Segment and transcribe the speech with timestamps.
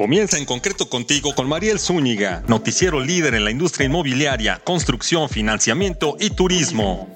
[0.00, 6.16] Comienza en concreto contigo con Mariel Zúñiga, noticiero líder en la industria inmobiliaria, construcción, financiamiento
[6.18, 7.12] y turismo.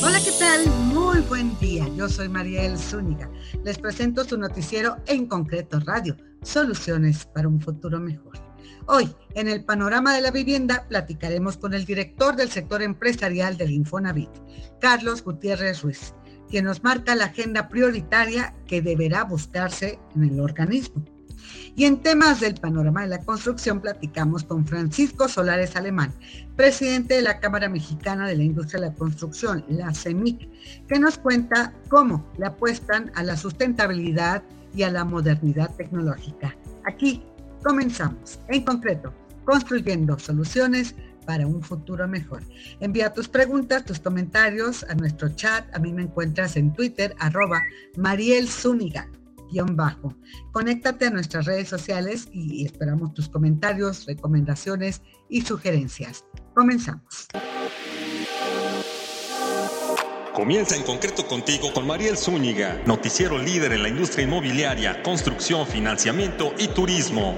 [0.00, 0.66] Hola, ¿qué tal?
[0.84, 1.84] Muy buen día.
[1.96, 3.28] Yo soy Mariel Zúñiga.
[3.64, 8.38] Les presento su noticiero en concreto radio, soluciones para un futuro mejor.
[8.86, 13.72] Hoy, en el panorama de la vivienda, platicaremos con el director del sector empresarial del
[13.72, 14.30] Infonavit,
[14.80, 16.14] Carlos Gutiérrez Ruiz,
[16.48, 21.04] quien nos marca la agenda prioritaria que deberá buscarse en el organismo.
[21.76, 26.12] Y en temas del panorama de la construcción platicamos con Francisco Solares Alemán,
[26.56, 30.48] presidente de la Cámara Mexicana de la Industria de la Construcción, la CEMIC,
[30.88, 34.42] que nos cuenta cómo le apuestan a la sustentabilidad
[34.74, 36.56] y a la modernidad tecnológica.
[36.84, 37.22] Aquí
[37.62, 39.12] comenzamos, en concreto,
[39.44, 40.94] construyendo soluciones
[41.26, 42.42] para un futuro mejor.
[42.80, 45.64] Envía tus preguntas, tus comentarios a nuestro chat.
[45.74, 47.62] A mí me encuentras en Twitter, arroba
[47.96, 49.08] Mariel Zúñiga
[49.70, 50.14] bajo.
[50.52, 56.24] Conéctate a nuestras redes sociales y esperamos tus comentarios, recomendaciones y sugerencias.
[56.54, 57.28] Comenzamos.
[60.34, 66.54] Comienza en concreto contigo con Mariel Zúñiga, noticiero líder en la industria inmobiliaria, construcción, financiamiento
[66.58, 67.34] y turismo.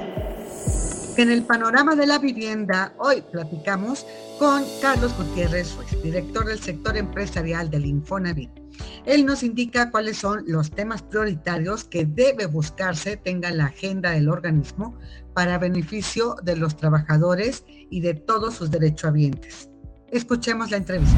[1.16, 4.06] En el panorama de la vivienda, hoy platicamos
[4.38, 8.59] con Carlos Gutiérrez director del sector empresarial del Infonavit.
[9.06, 14.28] Él nos indica cuáles son los temas prioritarios que debe buscarse tenga la agenda del
[14.28, 14.96] organismo
[15.34, 19.70] para beneficio de los trabajadores y de todos sus derechohabientes.
[20.10, 21.16] Escuchemos la entrevista.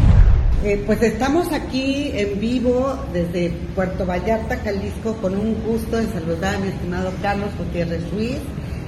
[0.64, 6.54] Eh, pues estamos aquí en vivo desde Puerto Vallarta, Jalisco, con un gusto de saludar
[6.54, 8.38] a mi estimado Carlos Gutiérrez Ruiz.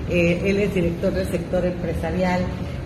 [0.08, 2.42] Eh, él es director del sector empresarial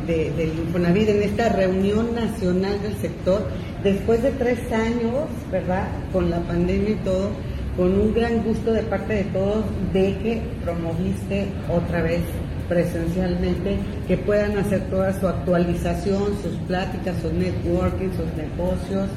[0.08, 3.46] del Infonavit en esta reunión nacional del sector,
[3.84, 5.86] después de tres años, ¿verdad?
[6.12, 7.30] Con la pandemia y todo,
[7.76, 12.20] con un gran gusto de parte de todos de que promoviste otra vez
[12.68, 19.08] presencialmente, que puedan hacer toda su actualización, sus pláticas, sus networking, sus negocios,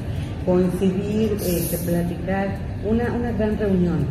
[0.46, 4.06] coincidir, este, platicar, una, una gran reunión.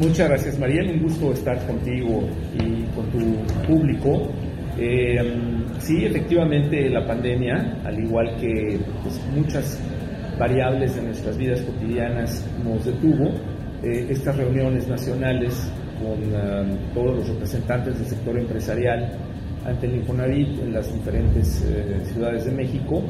[0.00, 0.90] Muchas gracias, Mariel.
[0.90, 4.30] Un gusto estar contigo y con tu público.
[4.78, 5.18] Eh,
[5.80, 9.80] sí, efectivamente la pandemia, al igual que pues, muchas
[10.38, 13.30] variables de nuestras vidas cotidianas, nos detuvo.
[13.82, 19.18] Eh, estas reuniones nacionales con um, todos los representantes del sector empresarial
[19.64, 23.02] ante el Infonavit en las diferentes eh, ciudades de México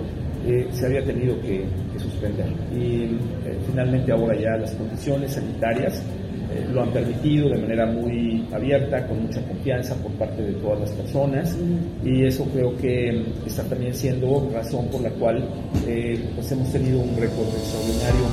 [0.71, 1.67] se había tenido que
[1.99, 2.47] suspender.
[2.73, 3.19] Y
[3.67, 6.03] finalmente ahora ya las condiciones sanitarias
[6.51, 10.81] eh, lo han permitido de manera muy abierta, con mucha confianza por parte de todas
[10.81, 11.55] las personas
[12.03, 15.47] y eso creo que está también siendo razón por la cual
[15.87, 18.25] eh, pues hemos tenido un récord extraordinario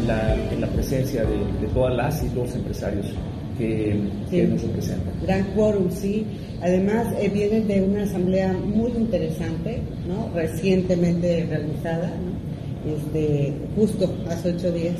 [0.00, 3.06] en la, en la presencia de, todas las y los empresarios
[3.56, 3.94] que,
[4.48, 5.12] nos representan.
[5.22, 6.26] Gran quórum, sí.
[6.62, 10.28] Además, eh, vienen de una asamblea muy interesante, ¿no?
[10.34, 12.92] recientemente realizada, ¿no?
[12.92, 14.96] este, justo hace ocho días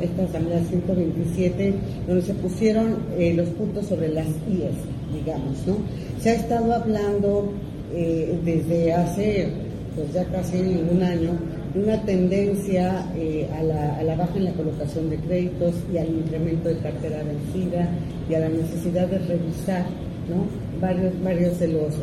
[0.00, 1.74] esta Asamblea 127,
[2.06, 4.76] donde se pusieron eh, los puntos sobre las IES,
[5.14, 5.66] digamos.
[5.66, 5.76] ¿no?
[6.20, 7.52] Se ha estado hablando
[7.94, 9.48] eh, desde hace
[9.94, 11.30] pues ya casi un año
[11.74, 15.98] de una tendencia eh, a, la, a, la, baja en la colocación de créditos y
[15.98, 17.88] al incremento de cartera vencida
[18.28, 19.84] y a la necesidad de revisar
[20.28, 20.46] ¿no?
[20.80, 21.94] varios, varios de las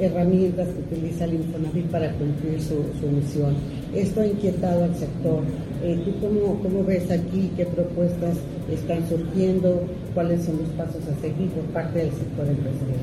[0.00, 3.54] herramientas que utiliza el Infonavit para cumplir su, su misión.
[3.94, 5.42] Esto ha inquietado al sector.
[5.82, 8.36] Eh, ¿Tú cómo, cómo, ves aquí qué propuestas
[8.72, 9.82] están surgiendo?
[10.14, 12.98] ¿Cuáles son los pasos a seguir por parte del sector empresarial?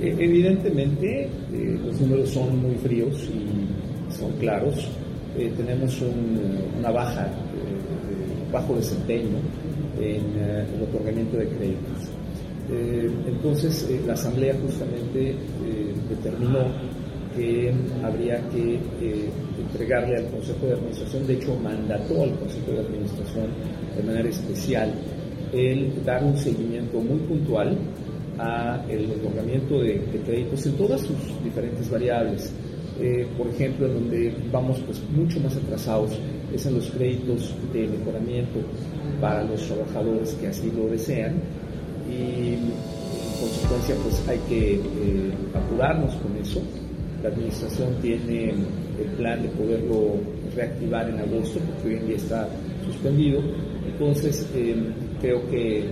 [0.00, 4.88] Eh, evidentemente, eh, los números son muy fríos y son claros.
[5.36, 6.00] tenemos
[6.78, 7.28] una baja,
[8.50, 9.36] bajo desempeño
[10.00, 12.08] en el otorgamiento de créditos.
[13.26, 15.34] entonces, la Asamblea justamente
[16.08, 16.72] determinó
[17.36, 18.78] que habría que
[19.60, 23.46] entregarle al Consejo de Administración, de hecho mandató al Consejo de Administración
[23.96, 24.92] de manera especial
[25.52, 27.76] el dar un seguimiento muy puntual
[28.38, 32.52] a el otorgamiento de, créditos en todas sus diferentes variables.
[33.00, 36.12] Eh, por ejemplo, en donde vamos pues mucho más atrasados
[36.52, 38.60] es en los créditos de mejoramiento
[39.20, 41.34] para los trabajadores que así lo desean
[42.08, 42.72] y en
[43.38, 46.62] consecuencia pues hay que eh, apurarnos con eso.
[47.22, 50.14] La administración tiene el plan de poderlo
[50.54, 52.48] reactivar en agosto, porque hoy en día está
[52.84, 53.40] suspendido.
[53.86, 55.84] Entonces, em, creo que eh,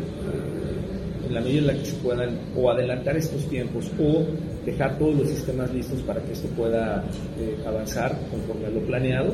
[1.26, 4.24] en la medida en la que se puedan o adelantar estos tiempos o
[4.66, 7.04] dejar todos los sistemas listos para que esto pueda
[7.38, 9.32] eh, avanzar conforme a lo planeado,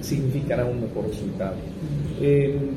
[0.00, 1.54] significará un mejor resultado.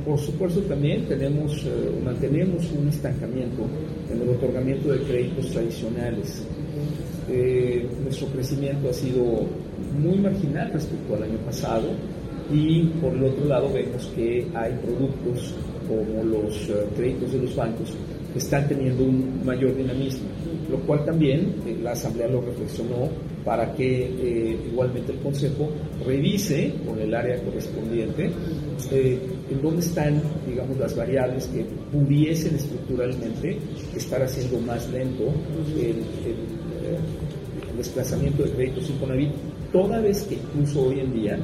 [0.05, 1.65] por supuesto también tenemos,
[2.05, 3.65] mantenemos un estancamiento
[4.11, 6.45] en el otorgamiento de créditos tradicionales.
[8.03, 9.47] Nuestro crecimiento ha sido
[9.97, 11.89] muy marginal respecto al año pasado
[12.51, 15.53] y por el otro lado vemos que hay productos
[15.87, 17.93] como los eh, créditos de los bancos
[18.31, 20.27] que están teniendo un mayor dinamismo,
[20.69, 23.09] lo cual también eh, la Asamblea lo reflexionó
[23.45, 25.69] para que eh, igualmente el Consejo
[26.05, 28.31] revise con el área correspondiente
[28.91, 33.57] en dónde están, digamos, las variables que pudiesen estructuralmente
[33.95, 35.25] estar haciendo más lento
[35.75, 36.62] el, el
[37.77, 39.31] desplazamiento de créditos Infonavit,
[39.71, 41.39] toda vez que incluso hoy en día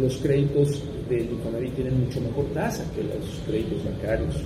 [0.00, 4.36] los créditos del Infonavit tienen mucho mejor tasa que los créditos bancarios.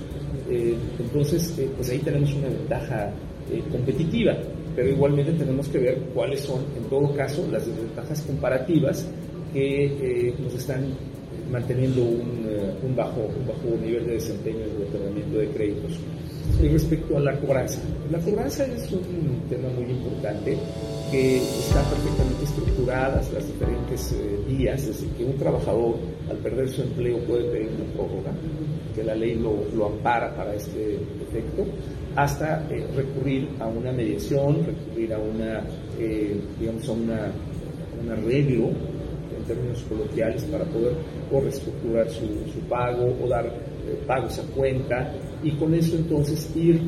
[0.49, 3.11] Eh, entonces, eh, pues ahí tenemos una ventaja
[3.51, 4.37] eh, competitiva,
[4.75, 9.05] pero igualmente tenemos que ver cuáles son, en todo caso, las desventajas comparativas
[9.53, 10.85] que nos están
[11.51, 12.46] manteniendo un,
[12.95, 15.99] bajo, un bajo nivel de desempeño el otorgamiento de créditos.
[16.61, 17.79] Y respecto a la cobranza,
[18.09, 20.57] la cobranza es un tema muy importante
[21.11, 25.95] que están perfectamente estructuradas las diferentes eh, vías, desde que un trabajador
[26.29, 28.31] al perder su empleo puede pedir una prórroga,
[28.95, 30.95] que la ley lo, lo ampara para este
[31.29, 31.65] efecto,
[32.15, 35.63] hasta eh, recurrir a una mediación, recurrir a una,
[35.99, 37.31] eh, digamos, a una,
[38.03, 38.71] un arreglo
[39.47, 40.93] términos coloquiales para poder
[41.31, 43.51] o reestructurar su, su pago o dar
[44.05, 45.13] pagos a cuenta
[45.43, 46.81] y con eso entonces ir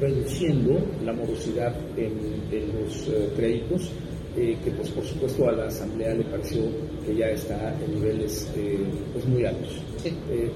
[0.00, 2.36] reduciendo la morosidad en,
[2.74, 3.90] los eh, créditos,
[4.36, 6.62] eh, que pues por supuesto a la Asamblea le pareció
[7.04, 8.78] que ya está en niveles eh,
[9.12, 9.80] pues muy altos.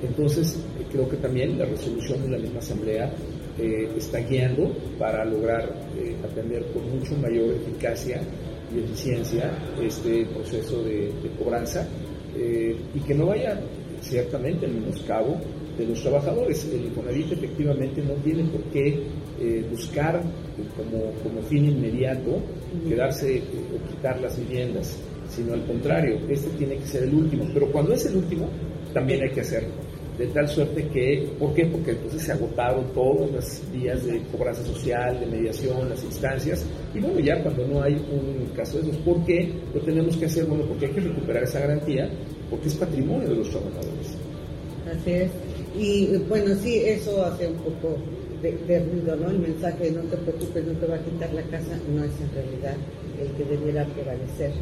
[0.02, 0.58] entonces
[0.92, 3.12] creo que también la resolución de la misma Asamblea
[3.96, 5.74] está guiando para lograr
[6.24, 8.22] atender con mucho mayor eficacia
[8.74, 9.50] y eficiencia
[9.80, 11.86] este proceso de, de cobranza
[12.36, 13.60] y que no vaya
[14.00, 15.38] ciertamente en menoscabo
[15.76, 16.64] de los trabajadores.
[16.72, 19.02] El Infonavit efectivamente no tiene por qué
[19.40, 22.42] eh, buscar eh, como, como, fin inmediato
[22.88, 23.42] quedarse eh,
[23.74, 24.96] o quitar las viviendas,
[25.28, 27.46] sino al contrario, este tiene que ser el último.
[27.52, 28.48] Pero cuando es el último,
[28.92, 29.89] también hay que hacerlo.
[30.20, 31.64] De tal suerte que, ¿por qué?
[31.64, 36.66] Porque entonces se agotaron todas las vías de cobranza social, de mediación, las instancias.
[36.94, 40.26] Y bueno, ya cuando no hay un caso de esos, ¿por qué lo tenemos que
[40.26, 40.44] hacer?
[40.44, 42.10] Bueno, porque hay que recuperar esa garantía,
[42.50, 44.14] porque es patrimonio de los trabajadores.
[44.92, 45.30] Así es.
[45.78, 47.96] Y bueno, sí, eso hace un poco
[48.42, 49.30] de, ruido, ¿no?
[49.30, 52.12] El mensaje de no te preocupes, no te va a quitar la casa, no es
[52.20, 52.76] en realidad
[53.18, 54.52] el que debiera prevalecer.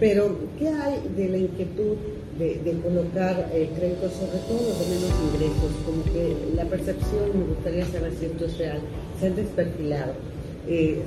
[0.00, 1.96] Pero, ¿qué hay de la inquietud
[2.38, 5.72] de, colocar eh, créditos, sobre todo los de menos ingresos?
[5.84, 8.80] Como que la percepción, me gustaría saber si esto es real,
[9.20, 10.12] se han desperfilado.
[10.68, 11.02] Eh,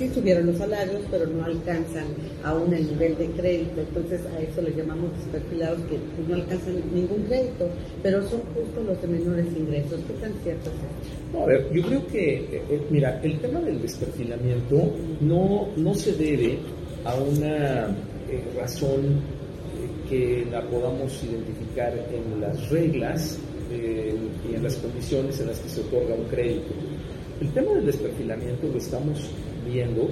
[0.00, 2.06] sí subieron los salarios, pero no alcanzan
[2.42, 3.80] aún el nivel de crédito.
[3.80, 7.68] Entonces a eso le llamamos desperfilados que pues, no alcanzan ningún crédito,
[8.02, 10.00] pero son justo los de menores ingresos.
[10.06, 11.34] ¿Qué tan cierto es?
[11.34, 14.90] No, a ver, yo creo que, eh, eh, mira, el tema del desperfilamiento
[15.20, 16.58] no, no se debe
[17.04, 17.88] a una
[18.28, 19.20] eh, razón
[20.10, 23.38] que la podamos identificar en las reglas
[23.72, 26.74] y en las condiciones en las que se otorga un crédito.
[27.40, 29.30] El tema del desperfilamiento lo estamos
[29.64, 30.10] viendo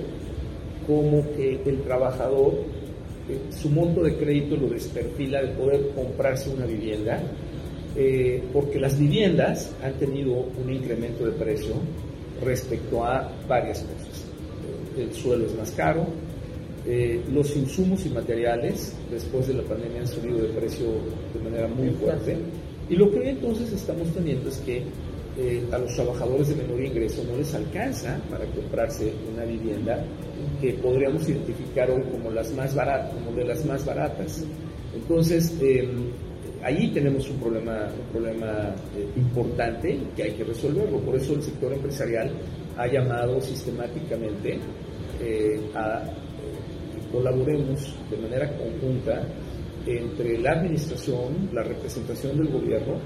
[0.86, 2.54] como que el trabajador,
[3.28, 7.20] eh, su monto de crédito lo desperfila de poder comprarse una vivienda,
[7.94, 11.75] eh, porque las viviendas han tenido un incremento de precio
[12.42, 14.25] respecto a varias cosas.
[14.96, 16.06] El suelo es más caro,
[16.88, 20.87] eh, los insumos y materiales después de la pandemia han subido de precio
[21.35, 22.37] de manera muy fuerte.
[22.88, 24.83] Y lo que hoy entonces estamos teniendo es que
[25.40, 30.02] eh, a los trabajadores de menor ingreso no les alcanza para comprarse una vivienda
[30.61, 34.45] que podríamos identificar hoy como las más baratas, como de las más baratas.
[34.92, 35.88] Entonces, eh,
[36.61, 40.99] ahí tenemos un problema, un problema eh, importante que hay que resolverlo.
[41.00, 42.33] Por eso el sector empresarial
[42.76, 44.59] ha llamado sistemáticamente
[45.75, 46.02] a
[47.12, 49.22] colaboremos de manera conjunta
[49.86, 52.98] entre la administración, la representación del gobierno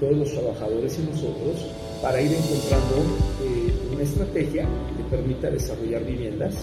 [0.00, 1.66] todos los trabajadores y nosotros
[2.02, 2.96] para ir encontrando
[3.42, 6.54] eh, una estrategia que permita desarrollar viviendas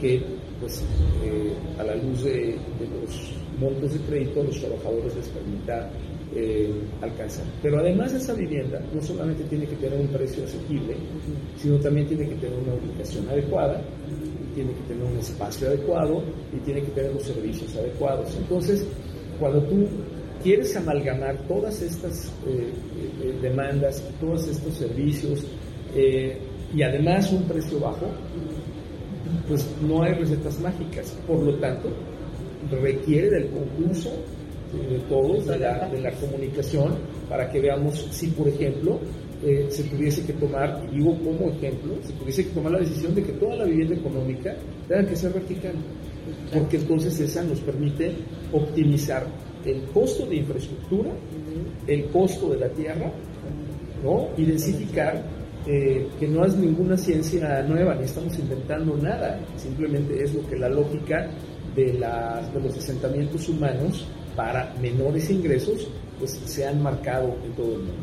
[0.00, 0.22] que
[0.60, 0.82] pues
[1.22, 2.56] eh, a la luz de,
[3.02, 5.90] los montos de crédito los trabajadores les permita
[6.34, 7.44] eh, alcanzar.
[7.62, 10.96] Pero además esa vivienda no solamente tiene que tener un precio asequible,
[11.56, 13.80] sino también tiene que tener una ubicación adecuada,
[14.56, 18.34] tiene que tener un espacio adecuado y tiene que tener los servicios adecuados.
[18.38, 18.86] Entonces,
[19.38, 19.86] cuando tú
[20.42, 22.72] quieres amalgamar todas estas eh,
[23.22, 25.44] eh, demandas, todos estos servicios
[25.94, 26.38] eh,
[26.74, 28.06] y además un precio bajo,
[29.46, 31.14] pues no hay recetas mágicas.
[31.26, 31.90] Por lo tanto,
[32.80, 34.10] requiere del concurso
[34.72, 36.94] de todos, de la, de la comunicación,
[37.28, 38.98] para que veamos si, por ejemplo,
[39.44, 43.14] eh, se tuviese que tomar, y digo como ejemplo, se tuviese que tomar la decisión
[43.14, 44.54] de que toda la vivienda económica
[44.88, 45.74] tenga que ser vertical,
[46.52, 48.12] porque entonces esa nos permite
[48.52, 49.26] optimizar
[49.64, 51.10] el costo de infraestructura,
[51.86, 53.12] el costo de la tierra,
[54.02, 54.28] ¿no?
[54.36, 55.22] y densificar
[55.66, 60.56] eh, que no es ninguna ciencia nueva, ni estamos inventando nada, simplemente es lo que
[60.56, 61.28] la lógica
[61.74, 65.88] de, las, de los asentamientos humanos para menores ingresos
[66.18, 67.94] pues se han marcado en todo el mundo.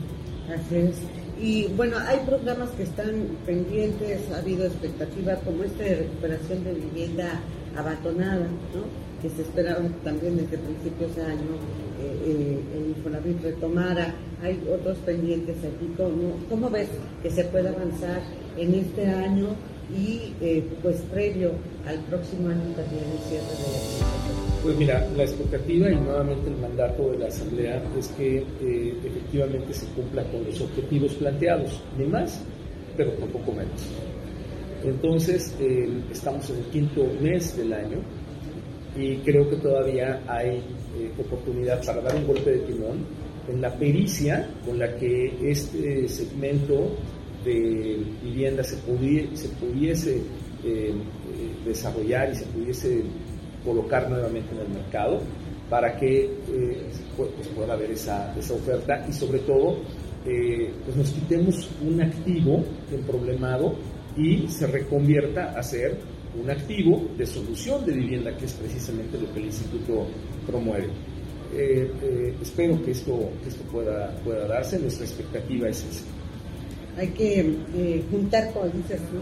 [0.54, 1.02] Así es.
[1.44, 6.74] Y bueno, hay programas que están pendientes, ha habido expectativas como este de recuperación de
[6.74, 7.42] vivienda
[7.76, 8.86] abandonada, ¿no?
[9.22, 11.56] que se esperaba también desde principios de año
[12.02, 14.16] eh, eh, el Infonavit retomara.
[14.42, 15.94] Hay otros pendientes aquí.
[15.98, 16.88] ¿Cómo, ¿Cómo ves
[17.22, 18.22] que se puede avanzar
[18.58, 19.48] en este año
[19.96, 21.52] y eh, pues previo
[21.88, 26.58] al próximo año también el cierre de la Pues mira, la expectativa y nuevamente el
[26.58, 32.06] mandato de la Asamblea es que eh, efectivamente se cumpla con los objetivos planteados, ni
[32.06, 32.42] más,
[32.98, 33.88] pero tampoco menos.
[34.84, 37.98] Entonces, eh, estamos en el quinto mes del año
[38.98, 40.62] y creo que todavía hay
[41.18, 43.06] oportunidad para dar un golpe de timón
[43.48, 46.92] en la pericia con la que este segmento
[47.44, 50.22] de vivienda se, pudiese, se pudiese
[50.64, 50.94] eh,
[51.66, 53.04] desarrollar y se pudiese
[53.66, 55.22] colocar nuevamente en el mercado
[55.70, 56.86] para que eh,
[57.18, 59.78] pues, pueda haber esa, esa, oferta y sobre todo
[60.26, 62.64] eh, pues nos quitemos un activo
[63.08, 63.76] problemado
[64.16, 65.98] y se reconvierta a ser
[66.42, 70.08] un activo de solución de vivienda, que es precisamente lo que el instituto
[70.48, 70.90] promueve.
[72.42, 76.13] espero que esto, esto pueda, pueda darse, nuestra expectativa es esa
[76.98, 79.18] hay que eh, juntar, como dices tú,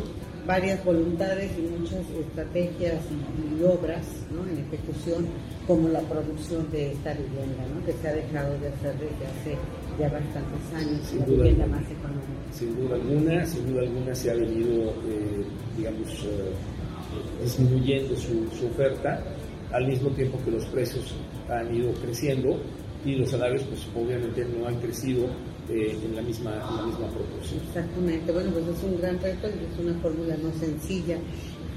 [0.46, 5.28] varias voluntades y muchas estrategias y, obras en ejecución,
[5.68, 7.86] como la producción de esta vivienda, ¿no?
[7.86, 9.58] que se ha dejado de hacer desde hace
[10.00, 12.52] ya bastantes años, sin la vivienda más económica.
[12.52, 15.46] Sin duda alguna, sin duda alguna se ha venido, eh,
[15.78, 19.24] digamos, eh, disminuyendo su, su oferta,
[19.72, 21.14] al mismo tiempo que los precios
[21.50, 22.60] han ido creciendo
[23.06, 25.28] y los salarios pues obviamente no han crecido
[25.72, 27.62] eh, en, la misma, en la misma proporción.
[27.68, 31.18] Exactamente, bueno, pues es un gran reto y es una fórmula no sencilla.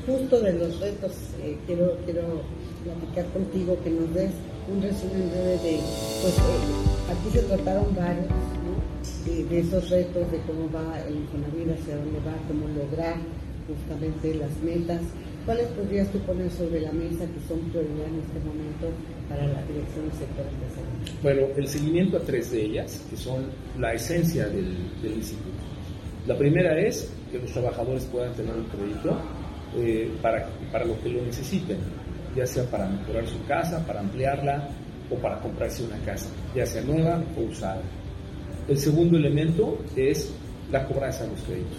[0.06, 2.42] Justo de los retos, eh, quiero, quiero
[2.82, 4.32] platicar contigo, que nos des
[4.68, 5.78] un resumen breve de,
[6.22, 8.74] pues eh, aquí se trataron varios, ¿no?
[9.24, 13.16] de, esos retos, de cómo va el Infonavit, hacia dónde va, cómo lograr
[13.68, 15.00] justamente las metas.
[15.44, 18.88] ¿Cuáles podrías tú poner sobre la mesa que son prioridad en este momento
[19.28, 21.22] para la dirección del sector empresarial?
[21.22, 25.50] Bueno, el seguimiento a tres de ellas, que son la esencia del, instituto.
[26.26, 29.20] La primera es que los trabajadores puedan tener un crédito
[29.76, 31.76] eh, para, para lo que lo necesiten,
[32.34, 34.66] ya sea para mejorar su casa, para ampliarla
[35.10, 37.82] o para comprarse una casa, ya sea nueva o usada.
[38.66, 40.32] El segundo elemento es
[40.72, 41.78] la cobranza de los créditos.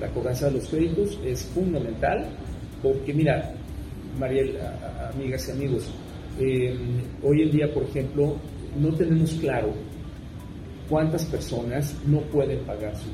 [0.00, 2.26] La cobranza de los créditos es fundamental
[2.82, 3.54] porque mira,
[4.18, 4.58] Mariel,
[5.12, 5.90] amigas y amigos,
[6.38, 6.76] eh,
[7.22, 8.36] hoy en día, por ejemplo,
[8.78, 9.72] no tenemos claro
[10.88, 13.10] cuántas personas no pueden pagar su,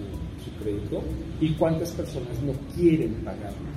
[0.62, 1.02] crédito
[1.40, 3.68] y cuántas personas no quieren pagarlo.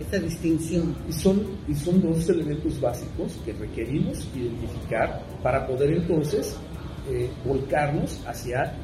[0.00, 0.96] Esta distinción.
[1.08, 6.56] Y son, y son dos elementos básicos que requerimos identificar para poder entonces
[7.10, 8.74] eh, volcarnos hacia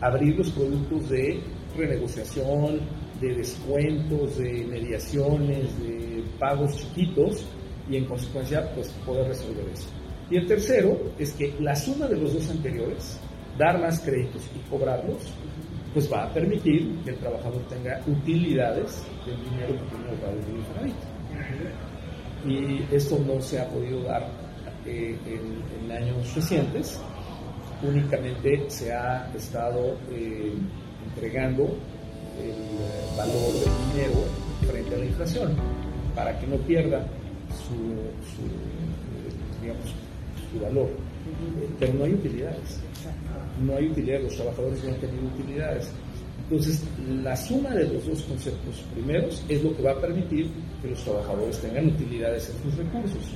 [0.00, 1.40] abrir los productos de
[1.76, 2.80] renegociación,
[3.22, 7.46] de descuentos, de mediaciones, de pagos chiquitos
[7.88, 9.88] y en consecuencia pues poder resolver eso.
[10.28, 13.20] Y el tercero es que la suma de los dos anteriores,
[13.56, 15.32] dar más créditos y cobrarlos,
[15.94, 20.38] pues va a permitir que el trabajador tenga utilidades del dinero que tiene ahorrado
[22.44, 24.26] en el Y esto no se ha podido dar
[24.86, 26.98] eh, en, años recientes,
[27.82, 30.54] únicamente se ha estado eh,
[31.06, 31.76] entregando
[32.40, 34.24] el valor del dinero
[34.66, 35.56] frente a la inflación,
[36.14, 37.06] para que no pierda
[37.66, 37.74] su,
[39.60, 39.86] digamos,
[40.50, 40.88] su valor.
[41.78, 42.80] Pero no hay utilidades.
[43.64, 45.90] No hay utilidades, los trabajadores no han tenido utilidades.
[46.44, 46.84] Entonces,
[47.22, 50.50] la suma de los dos conceptos primeros es lo que va a permitir
[50.82, 53.34] que los trabajadores tengan utilidades en sus recursos.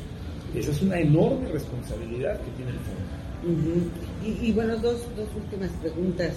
[0.55, 3.91] Esa es una enorme responsabilidad que tiene el fondo.
[4.25, 6.33] y, y, bueno, dos, dos últimas preguntas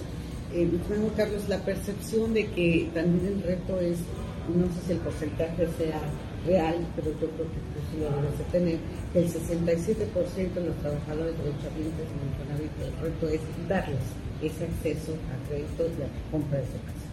[0.53, 0.69] eh,
[1.15, 3.97] Carlos, la percepción de que también el reto es,
[4.53, 6.01] no sé si el porcentaje sea
[6.45, 8.79] real, pero yo creo que tú sí lo debes de tener,
[9.13, 14.05] que el 67% de los trabajadores derechohabientes en Infonavit, el reto es darles
[14.41, 17.09] ese acceso a crédito y a compra de su casa.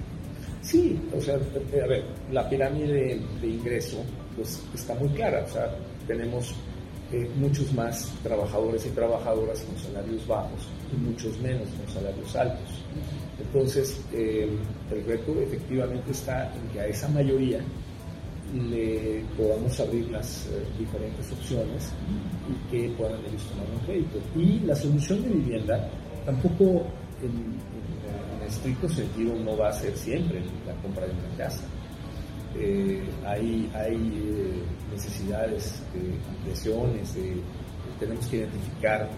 [0.63, 4.05] Sí, o sea, eh, a ver, la pirámide de ingreso
[4.37, 5.75] pues está muy clara, o sea,
[6.07, 6.55] tenemos
[7.13, 12.83] eh, muchos más trabajadores y trabajadoras con salarios bajos y muchos menos con salarios altos.
[13.39, 14.49] Entonces, eh,
[14.91, 17.61] el reto efectivamente está en que a esa mayoría
[18.55, 21.93] le podamos abrir las eh, diferentes opciones
[22.49, 24.19] y que puedan ellos tomar un crédito.
[24.35, 25.89] Y la solución de vivienda
[26.25, 26.87] tampoco
[27.23, 27.57] en,
[28.47, 31.63] estricto sentido no va a ser siempre la compra de una casa.
[32.59, 37.15] Eh, hay, hay eh, necesidades de ampliaciones,
[38.01, 39.09] tenemos que identificar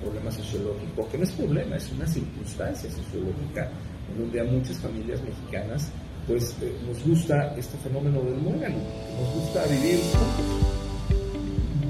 [0.00, 3.70] problemas sociológicos, que no es problema, es una circunstancia sociológica
[4.12, 5.90] en donde a muchas familias mexicanas
[6.26, 8.76] pues eh, nos gusta este fenómeno del muégano,
[9.18, 10.00] nos gusta vivir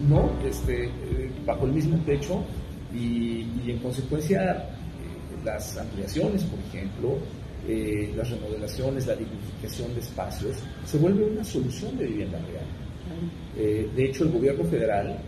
[0.09, 0.31] ¿no?
[0.47, 0.91] Este,
[1.45, 2.43] bajo el mismo techo
[2.93, 4.69] y, en consecuencia
[5.45, 7.19] las ampliaciones, por ejemplo,
[8.17, 13.91] las remodelaciones, la dignificación de espacios, se vuelve una solución de vivienda real.
[13.95, 15.19] de hecho, el gobierno federal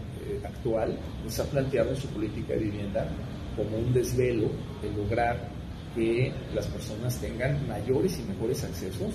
[0.44, 3.08] actual nos ha planteado en su política de vivienda
[3.56, 4.50] como un desvelo
[4.82, 5.48] de lograr
[5.94, 9.14] que las personas tengan mayores y mejores accesos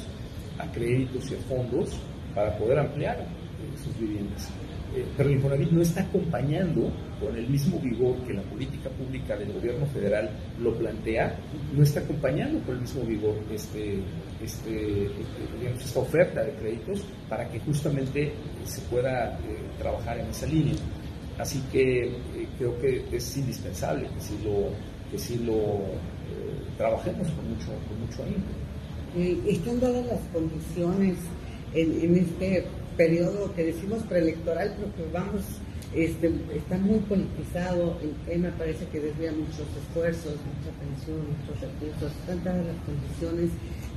[0.58, 1.90] a créditos y a fondos
[2.34, 4.50] para poder ampliar eh, sus viviendas.
[4.96, 9.38] Eh, pero el Infonavit no está acompañando con el mismo vigor que la política pública
[9.38, 10.30] del gobierno federal
[10.60, 11.36] lo plantea,
[11.74, 14.00] no está acompañando con el mismo vigor este,
[14.44, 18.34] este, este esta oferta de créditos para que justamente
[18.66, 20.76] se pueda eh, trabajar en esa línea.
[21.38, 22.14] Así que
[22.58, 24.70] creo que es indispensable que si lo,
[25.10, 25.80] que lo
[26.78, 28.24] trabajemos con mucho, con mucho
[29.18, 31.18] eh, están dadas las condiciones
[31.74, 32.66] en, este
[32.98, 35.42] periodo que decimos preelectoral, pero que vamos,
[35.94, 37.98] este, está muy politizado,
[38.30, 43.52] él me parece que desvía muchos esfuerzos, mucha atención, muchos recursos, están dadas las condiciones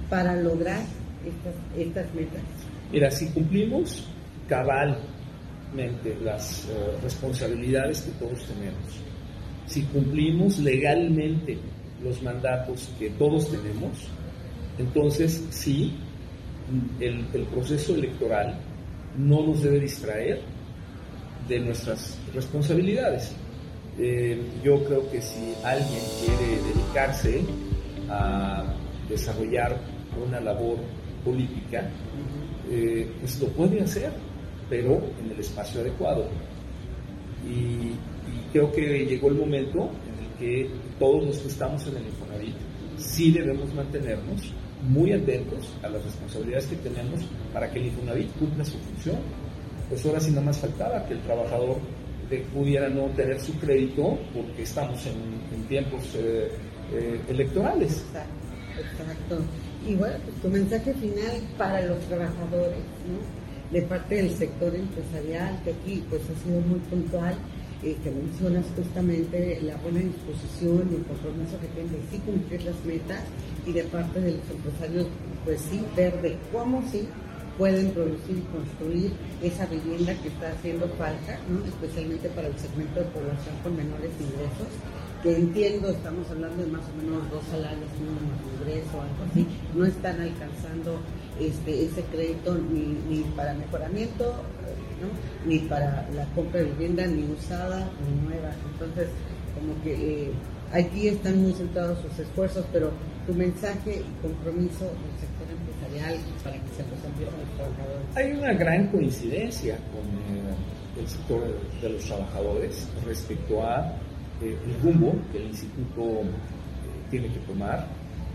[0.08, 0.82] para lograr
[1.24, 2.42] estas, estas metas.
[2.92, 4.06] Mira, si cumplimos
[4.48, 9.04] cabalmente las eh, responsabilidades que todos tenemos,
[9.66, 11.58] si cumplimos legalmente
[12.02, 14.08] los mandatos que todos tenemos,
[14.78, 15.96] entonces sí,
[17.00, 18.58] el, proceso electoral
[19.16, 20.40] no nos debe distraer
[21.48, 23.32] de nuestras responsabilidades.
[23.98, 27.44] Eh, yo creo que si alguien quiere dedicarse
[28.08, 28.64] a
[29.08, 29.78] desarrollar
[30.26, 30.78] una labor
[31.24, 31.88] política,
[32.70, 34.12] eh, pues lo puede hacer,
[34.68, 36.28] pero en el espacio adecuado.
[37.46, 37.96] Y, y
[38.52, 39.90] creo que llegó el momento
[40.38, 42.54] que todos los que estamos en el Infonavit
[42.96, 44.52] sí debemos mantenernos
[44.88, 47.20] muy atentos a las responsabilidades que tenemos
[47.52, 49.16] para que el Infonavit cumpla su función.
[49.88, 51.78] Pues ahora sí nada más faltaba que el trabajador
[52.52, 56.50] pudiera no tener su crédito porque estamos en, tiempos eh,
[56.92, 58.04] eh, electorales.
[58.76, 59.38] Exacto,
[59.86, 63.72] Y bueno, pues tu mensaje final para los trabajadores, ¿no?
[63.72, 67.34] De parte del sector empresarial, que aquí pues ha sido muy puntual
[67.92, 72.82] que mencionas justamente la buena disposición y el compromiso que tienen de sí cumplir las
[72.84, 73.20] metas
[73.66, 75.06] y de parte de los empresarios,
[75.44, 77.06] pues sí, ver de cómo sí
[77.58, 83.06] pueden producir y construir esa vivienda que está haciendo falta, especialmente para el segmento de
[83.06, 84.72] población con menores ingresos,
[85.22, 89.46] que entiendo, estamos hablando de más o menos dos salarios mínimos de ingreso, algo así,
[89.74, 91.00] no están alcanzando
[91.38, 94.34] este, ese crédito ni para mejoramiento
[95.46, 98.50] ni para la compra de vivienda, ni usada, ni nueva.
[98.72, 99.08] Entonces,
[99.54, 100.30] como que eh,
[100.72, 102.90] aquí están muy centrados sus esfuerzos, pero
[103.26, 108.16] tu mensaje y compromiso del sector empresarial para que se los los trabajadores.
[108.16, 110.04] Hay una gran coincidencia con
[110.36, 111.42] eh, el sector
[111.80, 113.92] de los trabajadores respecto a
[114.42, 116.22] eh, el rumbo que el instituto
[117.10, 117.86] tiene que tomar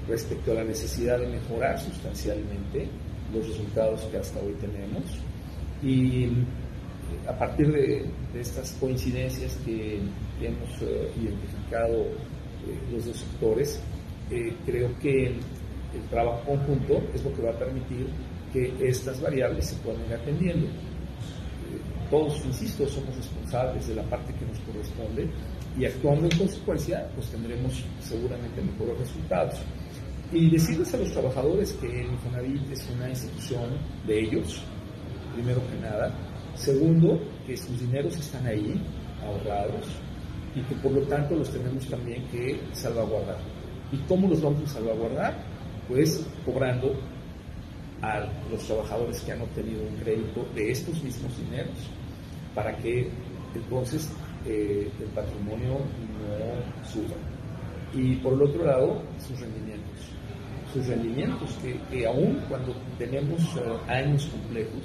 [0.08, 2.88] respecto a la necesidad de mejorar sustancialmente
[3.34, 5.04] los resultados que hasta hoy tenemos
[5.82, 6.30] y eh,
[7.28, 8.06] a partir de,
[8.40, 10.00] estas coincidencias que,
[10.42, 13.82] hemos eh, identificado eh, los dos sectores,
[14.66, 15.40] creo que el,
[16.10, 18.08] trabajo conjunto es lo que va a permitir
[18.54, 20.68] que estas variables se puedan ir atendiendo.
[22.12, 25.28] todos, insisto, somos responsables de la parte que nos corresponde
[25.78, 29.60] y actuando en consecuencia, pues tendremos seguramente mejores resultados.
[30.32, 34.62] Y decirles a los trabajadores que el Infonavit es una institución de ellos,
[35.34, 36.12] primero que nada.
[36.56, 38.82] Segundo, que sus dineros están ahí,
[39.24, 39.88] ahorrados,
[40.56, 43.38] y que por lo tanto los tenemos también que salvaguardar.
[43.92, 45.38] ¿Y cómo los vamos a salvaguardar?
[45.88, 46.94] Pues cobrando
[48.02, 51.78] a los trabajadores que han obtenido un crédito de estos mismos dineros,
[52.56, 53.10] para que
[53.56, 54.10] entonces
[54.46, 57.16] eh, el patrimonio no suba.
[57.94, 60.12] Y por el otro lado, sus rendimientos.
[60.74, 61.58] Sus rendimientos
[61.90, 64.84] que, aún cuando tenemos eh, años complejos,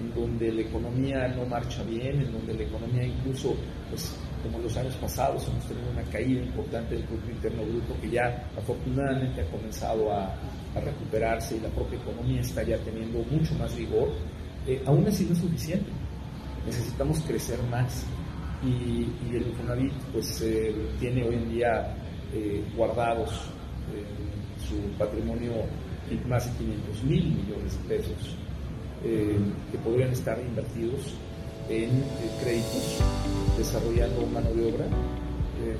[0.00, 3.54] en donde la economía no marcha bien, en donde la economía incluso,
[3.90, 8.10] pues como los años pasados, hemos tenido una caída importante del Producto Interno Bruto que
[8.10, 10.34] ya afortunadamente ha comenzado a,
[10.78, 14.12] recuperarse y la propia economía está ya teniendo mucho más vigor,
[14.64, 15.90] eh, aún así no es suficiente.
[16.64, 18.04] Necesitamos crecer más
[18.62, 21.96] y, el Infonavit pues eh, tiene hoy en día
[22.32, 23.30] eh, guardados
[24.68, 25.52] su patrimonio
[26.28, 28.36] más de 500 mil millones de pesos
[29.02, 31.14] que podrían estar invertidos
[31.68, 32.02] en
[32.42, 32.98] créditos,
[33.56, 34.86] desarrollando mano de obra,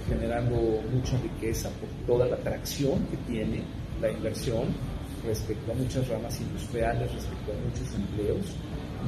[0.08, 3.62] generando mucha riqueza por toda la atracción que tiene
[4.00, 4.66] la inversión
[5.26, 8.46] respecto a muchas ramas industriales, respecto a muchos empleos.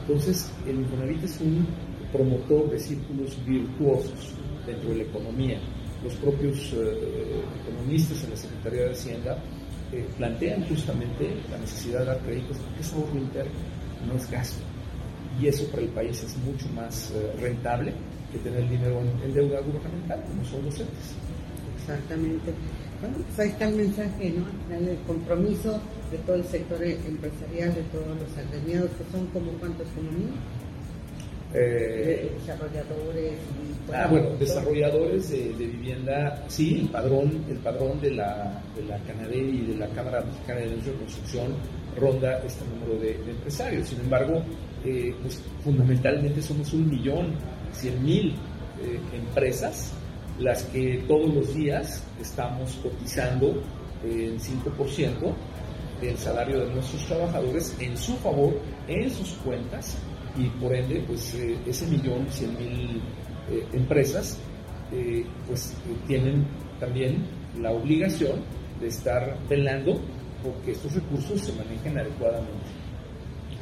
[0.00, 1.66] Entonces, el Infonavit es un
[2.12, 4.34] promotor de círculos virtuosos
[4.66, 5.60] dentro de la economía.
[6.02, 9.38] Los propios eh, economistas en la Secretaría de Hacienda
[9.92, 13.52] eh, plantean justamente la necesidad de dar créditos porque es ahorro interno,
[14.06, 14.62] no es gasto.
[15.40, 17.92] Y eso para el país es mucho más eh, rentable
[18.32, 21.14] que tener dinero en, deuda gubernamental, como son los entes.
[21.80, 22.52] Exactamente.
[23.00, 24.76] Bueno, pues ahí está el mensaje, ¿no?
[24.76, 29.88] El compromiso de todo el sector empresarial, de todos los agremiados, que son como cuántos
[29.88, 30.30] como mil.
[31.52, 38.62] Eh, desarrolladores y ah bueno desarrolladores de, vivienda sí el padrón el padrón de la
[38.76, 38.96] de la
[39.34, 41.56] y de la Cámara Mexicana de de Construcción
[41.96, 43.88] ronda este número de, empresarios.
[43.88, 44.42] Sin embargo
[44.84, 47.34] eh, pues fundamentalmente somos un millón
[47.72, 48.30] cien mil
[48.82, 49.92] eh, empresas
[50.38, 53.62] las que todos los días estamos cotizando
[54.02, 55.34] en 5%
[56.00, 59.98] del salario de nuestros trabajadores en su favor, en sus cuentas,
[60.38, 63.02] y por ende, pues eh, ese millón, cien mil
[63.74, 64.38] empresas,
[65.46, 65.74] pues
[66.06, 66.46] tienen
[66.78, 67.26] también
[67.60, 68.40] la obligación
[68.80, 70.00] de estar velando
[70.42, 72.70] porque estos recursos se manejen adecuadamente.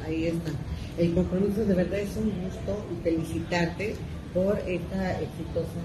[0.05, 0.51] Ahí está.
[0.97, 3.95] El compromiso de verdad es un gusto y felicitarte
[4.33, 5.81] por esta exitosa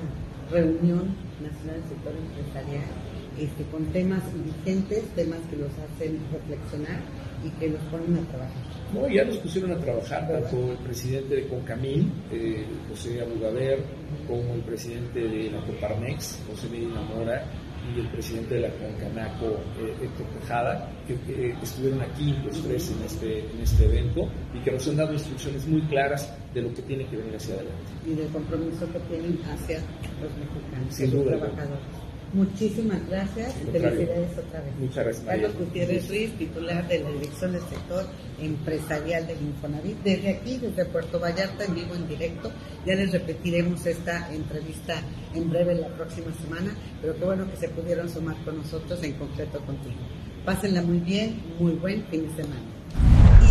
[0.51, 7.01] reunión nacional del sector empresarial este, con temas vigentes, temas que los hacen reflexionar
[7.45, 8.63] y que los ponen a trabajar.
[8.93, 13.81] No, ya nos pusieron a trabajar tanto el presidente de Concamín, eh, José Abugaber,
[14.29, 17.45] como el presidente de la Coparmex, José Medina Mora,
[17.93, 19.47] y el presidente de la Concanaco,
[19.79, 24.73] eh, Héctor Tejada, que estuvieron aquí los tres en este, en este evento y que
[24.73, 27.83] nos han dado instrucciones muy claras de lo que tiene que venir hacia adelante.
[28.07, 29.79] Y del compromiso que tienen hacia
[30.21, 32.04] los mexicanos, Sin los trabajadores.
[32.35, 34.75] Muchísimas gracias y felicidades otra vez.
[34.81, 35.25] Muchas gracias.
[35.25, 38.07] Carlos Gutiérrez Ruiz, titular de la Dirección del Sector
[38.41, 39.97] Empresarial del Infonavit.
[40.03, 42.51] Desde aquí, desde Puerto Vallarta, en vivo, en directo.
[42.85, 45.01] Ya les repetiremos esta entrevista
[45.33, 49.13] en breve la próxima semana, pero qué bueno que se pudieron sumar con nosotros, en
[49.13, 50.01] concreto contigo.
[50.45, 52.63] Pásenla muy bien, muy buen fin de semana.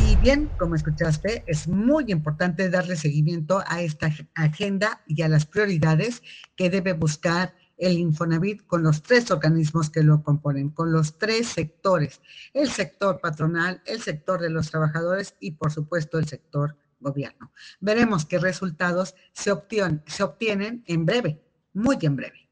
[0.05, 5.45] Y bien, como escuchaste, es muy importante darle seguimiento a esta agenda y a las
[5.45, 6.21] prioridades
[6.57, 11.47] que debe buscar el Infonavit con los tres organismos que lo componen, con los tres
[11.47, 12.21] sectores,
[12.53, 17.51] el sector patronal, el sector de los trabajadores y por supuesto el sector gobierno.
[17.79, 21.41] Veremos qué resultados se obtienen, se obtienen en breve,
[21.73, 22.43] muy en breve.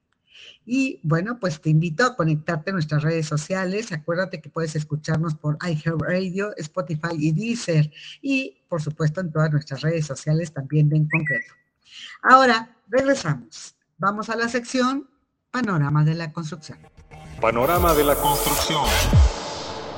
[0.66, 3.92] Y bueno, pues te invito a conectarte a nuestras redes sociales.
[3.92, 7.92] Acuérdate que puedes escucharnos por iHeartRadio, Spotify y Deezer.
[8.22, 11.54] Y por supuesto en todas nuestras redes sociales también en concreto.
[12.22, 13.76] Ahora, regresamos.
[13.98, 15.10] Vamos a la sección
[15.52, 16.80] Panorama de la Construcción.
[17.42, 18.86] Panorama de la Construcción.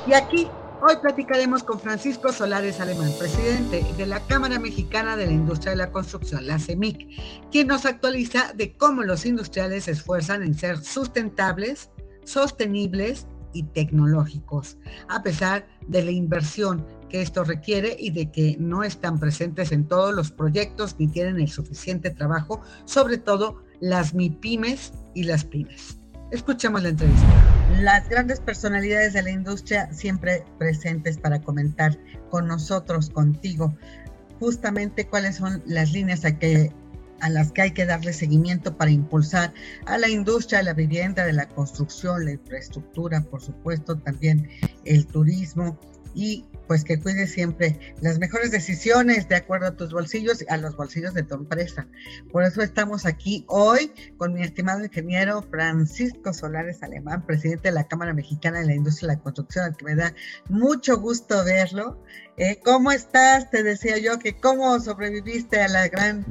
[0.04, 0.48] Y aquí
[0.82, 5.76] hoy platicaremos con Francisco Solares Alemán, presidente de la Cámara Mexicana de la Industria de
[5.76, 7.08] la Construcción, la CEMIC,
[7.52, 11.88] quien nos actualiza de cómo los industriales se esfuerzan en ser sustentables,
[12.24, 14.76] sostenibles y tecnológicos,
[15.08, 19.86] a pesar de la inversión que esto requiere y de que no están presentes en
[19.86, 25.98] todos los proyectos ni tienen el suficiente trabajo, sobre todo las MIPIMES y las pymes.
[26.30, 27.26] Escuchemos la entrevista.
[27.80, 31.98] Las grandes personalidades de la industria siempre presentes para comentar
[32.30, 33.74] con nosotros, contigo,
[34.40, 36.72] justamente cuáles son las líneas a, que,
[37.20, 39.52] a las que hay que darle seguimiento para impulsar
[39.86, 44.48] a la industria de la vivienda, de la construcción, la infraestructura, por supuesto, también
[44.84, 45.78] el turismo
[46.14, 50.56] y pues que cuide siempre las mejores decisiones de acuerdo a tus bolsillos y a
[50.56, 51.86] los bolsillos de tu empresa.
[52.32, 57.86] Por eso estamos aquí hoy con mi estimado ingeniero Francisco Solares Alemán, presidente de la
[57.86, 60.14] Cámara Mexicana de la Industria de la Construcción, que me da
[60.48, 62.02] mucho gusto verlo.
[62.36, 63.50] Eh, ¿Cómo estás?
[63.50, 66.24] Te decía yo que cómo sobreviviste a la gran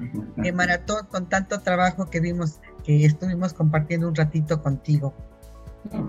[0.44, 5.14] eh, maratón con tanto trabajo que vimos, que estuvimos compartiendo un ratito contigo.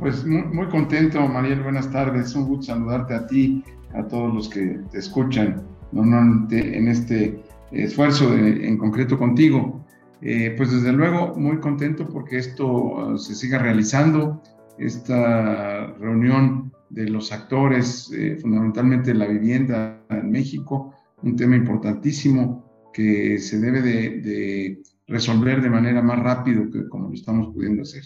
[0.01, 2.35] Pues muy, contento, Mariel, buenas tardes.
[2.35, 5.63] Un gusto saludarte a ti a todos los que te escuchan.
[5.93, 9.85] normalmente en este esfuerzo en concreto contigo.
[10.21, 14.41] Eh, pues desde luego muy contento porque esto uh, se siga realizando,
[14.79, 23.39] esta reunión de los actores, eh, fundamentalmente la vivienda en México, un tema importantísimo que
[23.39, 28.05] se debe de, de resolver de manera más rápido que como lo estamos pudiendo hacer.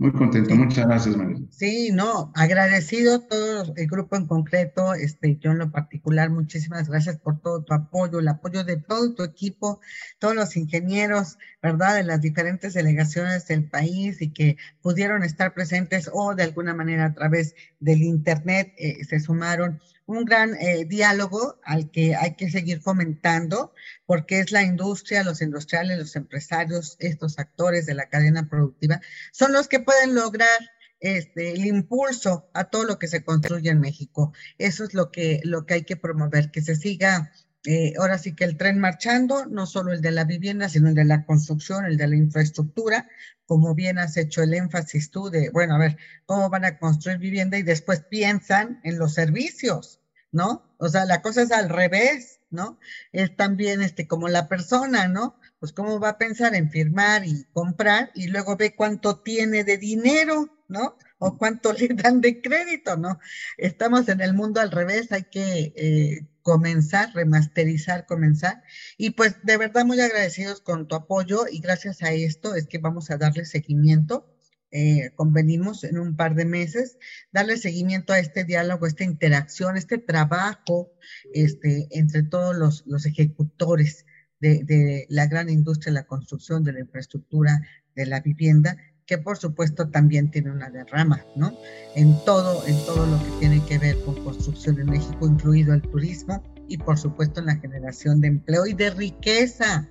[0.00, 1.38] Muy contento, muchas gracias, María.
[1.50, 7.18] Sí, no, agradecido todo el grupo en concreto, este, yo en lo particular, muchísimas gracias
[7.18, 9.80] por todo tu apoyo, el apoyo de todo tu equipo,
[10.20, 16.08] todos los ingenieros, ¿verdad?, de las diferentes delegaciones del país y que pudieron estar presentes
[16.12, 21.60] o de alguna manera a través del Internet eh, se sumaron un gran eh, diálogo
[21.62, 23.74] al que hay que seguir fomentando,
[24.06, 29.00] porque es la industria, los industriales, los empresarios, estos actores de la cadena productiva,
[29.32, 30.58] son los que pueden lograr
[31.00, 34.32] este, el impulso a todo lo que se construye en México.
[34.56, 37.30] Eso es lo que, lo que hay que promover, que se siga
[37.70, 40.94] eh, ahora sí que el tren marchando, no solo el de la vivienda, sino el
[40.94, 43.06] de la construcción, el de la infraestructura,
[43.44, 47.18] como bien has hecho el énfasis tú de, bueno, a ver, ¿cómo van a construir
[47.18, 47.58] vivienda?
[47.58, 50.00] Y después piensan en los servicios,
[50.32, 50.74] ¿no?
[50.78, 52.80] O sea, la cosa es al revés, ¿no?
[53.12, 55.38] Es también este, como la persona, ¿no?
[55.60, 59.76] Pues cómo va a pensar en firmar y comprar y luego ve cuánto tiene de
[59.76, 60.96] dinero, ¿no?
[61.18, 63.18] O cuánto le dan de crédito, ¿no?
[63.56, 68.62] Estamos en el mundo al revés, hay que eh, comenzar, remasterizar, comenzar.
[68.96, 72.78] Y pues de verdad muy agradecidos con tu apoyo y gracias a esto es que
[72.78, 74.34] vamos a darle seguimiento.
[74.70, 76.98] Eh, convenimos en un par de meses
[77.32, 80.92] darle seguimiento a este diálogo, esta interacción, este trabajo
[81.32, 84.04] este, entre todos los, los ejecutores
[84.40, 87.62] de, de, la gran industria de la construcción, de la infraestructura,
[87.94, 88.76] de la vivienda,
[89.08, 91.56] que por supuesto también tiene una derrama, ¿no?
[91.96, 95.80] En todo, en todo lo que tiene que ver con construcción en México, incluido el
[95.80, 99.88] turismo y por supuesto en la generación de empleo y de riqueza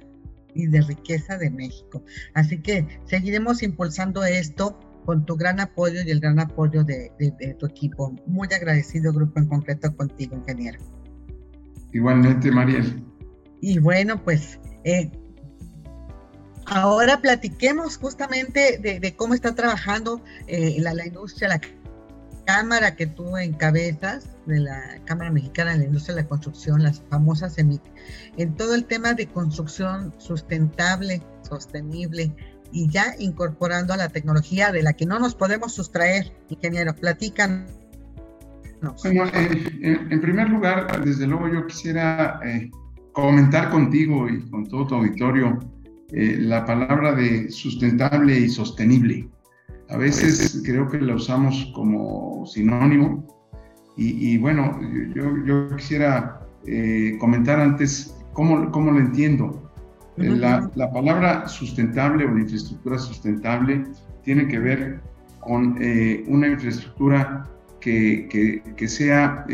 [0.53, 2.03] y de riqueza de México.
[2.36, 7.56] Así que seguiremos impulsando esto con tu gran apoyo y el gran apoyo de, de,
[7.56, 8.15] tu equipo.
[8.27, 10.80] Muy agradecido, grupo en concreto, contigo, ingeniero.
[11.91, 13.03] Igualmente, Mariel.
[13.62, 15.10] Y bueno, pues eh,
[16.69, 21.62] Ahora platiquemos justamente de, cómo está trabajando eh, la, industria, la
[22.45, 27.01] cámara que tú encabezas, de la Cámara Mexicana de la Industria de la Construcción, las
[27.10, 27.82] famosas EMIC,
[28.38, 32.34] en todo el tema de construcción sustentable, sostenible
[32.71, 36.34] y ya incorporando a la tecnología de la que no nos podemos sustraer.
[36.49, 37.67] Ingeniero, platican.
[38.82, 42.69] Bueno, eh, en, primer lugar, desde luego yo quisiera eh,
[43.13, 45.60] comentar contigo y con todo tu auditorio
[46.13, 49.28] eh, la palabra de sustentable y sostenible.
[49.89, 53.26] A veces creo que la usamos como sinónimo
[54.00, 54.80] y, bueno,
[55.15, 59.72] yo, yo quisiera eh, comentar antes cómo, cómo lo entiendo.
[60.17, 63.84] Eh, la, la, palabra sustentable o la infraestructura sustentable
[64.24, 65.02] tiene que ver
[65.39, 65.80] con
[66.28, 69.46] una infraestructura que, que, que sea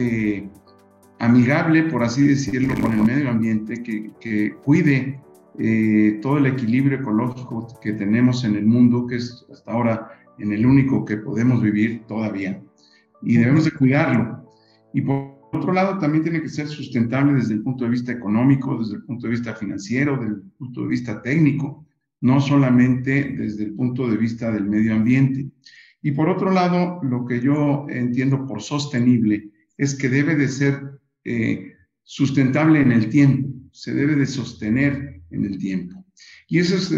[1.19, 5.22] amigable, por así decirlo, con el medio ambiente, que, que cuide
[5.59, 10.51] eh, todo el equilibrio ecológico que tenemos en el mundo, que es hasta ahora en
[10.51, 12.61] el único que podemos vivir todavía,
[13.21, 14.49] y debemos de cuidarlo.
[14.93, 18.77] Y por otro lado, también tiene que ser sustentable desde el punto de vista económico,
[18.77, 21.85] desde el punto de vista financiero, desde el punto de vista técnico,
[22.21, 25.49] no solamente desde el punto de vista del medio ambiente.
[26.01, 30.99] Y por otro lado, lo que yo entiendo por sostenible es que debe de ser
[31.23, 36.05] eh, sustentable en el tiempo, se debe de sostener en el tiempo.
[36.47, 36.93] Y eso es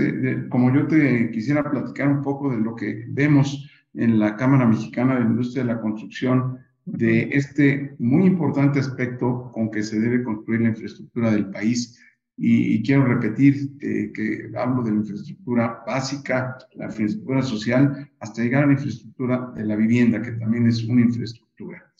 [0.49, 5.13] como yo te quisiera platicar un poco de lo que vemos en la Cámara Mexicana
[5.15, 10.23] de la Industria de la Construcción, de este muy importante aspecto con que se debe
[10.23, 11.99] construir la infraestructura del país.
[12.37, 18.65] Y, quiero repetir eh, que hablo de la infraestructura básica, la infraestructura social, hasta llegar
[18.65, 21.93] a la infraestructura de la vivienda, que también es una infraestructura.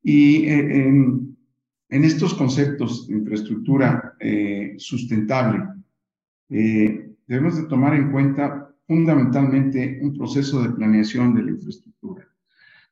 [0.00, 1.33] Y eh, en,
[1.88, 5.62] en estos conceptos de infraestructura eh, sustentable,
[6.48, 12.26] eh, debemos de tomar en cuenta fundamentalmente un proceso de planeación de la infraestructura.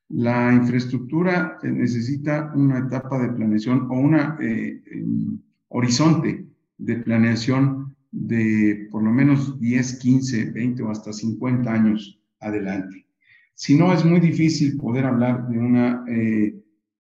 [0.09, 9.03] La infraestructura eh, necesita una etapa de planeación o un horizonte de planeación de por
[9.03, 13.07] lo menos 10, 15, 20 o hasta 50 años adelante.
[13.55, 16.05] Si no, es muy difícil poder hablar de una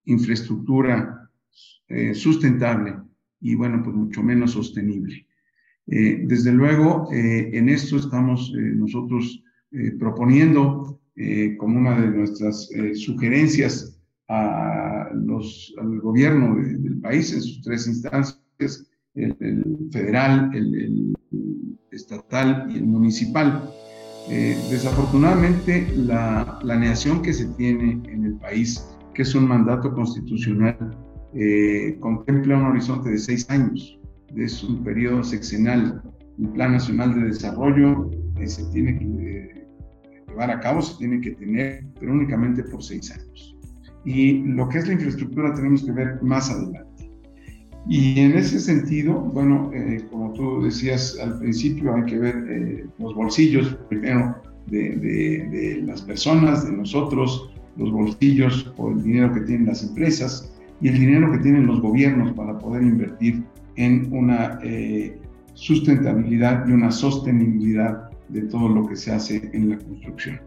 [0.04, 1.21] infraestructura
[1.94, 2.96] eh, sustentable
[3.38, 5.26] y, bueno, pues mucho menos sostenible.
[5.86, 9.42] Eh, desde luego, eh, en esto estamos nosotros
[9.98, 11.00] proponiendo
[11.58, 18.90] como una de nuestras sugerencias a los, al gobierno del país en sus tres instancias,
[19.14, 21.14] el, federal, el,
[21.90, 23.70] estatal y el municipal.
[24.28, 30.76] Desafortunadamente, la planeación que se tiene en el país, que es un mandato constitucional,
[31.34, 33.98] eh, contempla un horizonte de seis años,
[34.36, 36.02] es un periodo sexenal.
[36.38, 39.66] El Plan Nacional de Desarrollo eh, se tiene que
[40.28, 43.56] llevar a cabo, se tiene que tener, pero únicamente por seis años.
[44.04, 46.92] Y lo que es la infraestructura tenemos que ver más adelante.
[47.88, 52.86] Y en ese sentido, bueno, eh, como tú decías al principio, hay que ver eh,
[52.98, 54.36] los bolsillos primero
[54.68, 60.51] de, las personas, de nosotros, los bolsillos o el dinero que tienen las empresas
[60.82, 63.44] y el dinero que tienen los gobiernos para poder invertir
[63.76, 65.18] en una eh,
[65.54, 70.40] sustentabilidad y una sostenibilidad de todo lo que se hace en la construcción.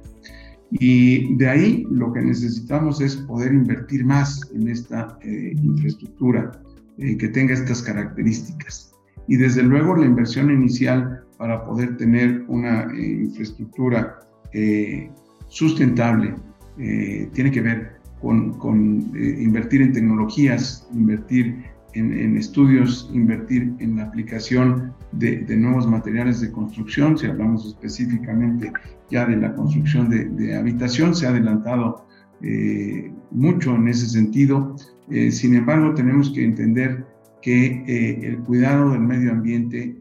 [0.71, 6.51] Y de ahí lo que necesitamos es poder invertir más en esta infraestructura
[6.97, 8.93] eh, que tenga estas características.
[9.27, 14.19] Y desde luego la inversión inicial para poder tener una eh, infraestructura
[14.53, 15.11] eh,
[15.49, 16.35] sustentable
[16.77, 24.93] tiene que ver con, con invertir en tecnologías, invertir en, estudios, invertir en la aplicación
[25.13, 27.17] de, de, nuevos materiales de construcción.
[27.17, 28.71] Si hablamos específicamente
[29.09, 32.05] ya de la construcción de, habitación, se ha adelantado
[33.31, 34.75] mucho en ese sentido.
[35.09, 37.05] Eh, sin embargo, tenemos que entender
[37.41, 39.95] que eh, el cuidado del medio ambiente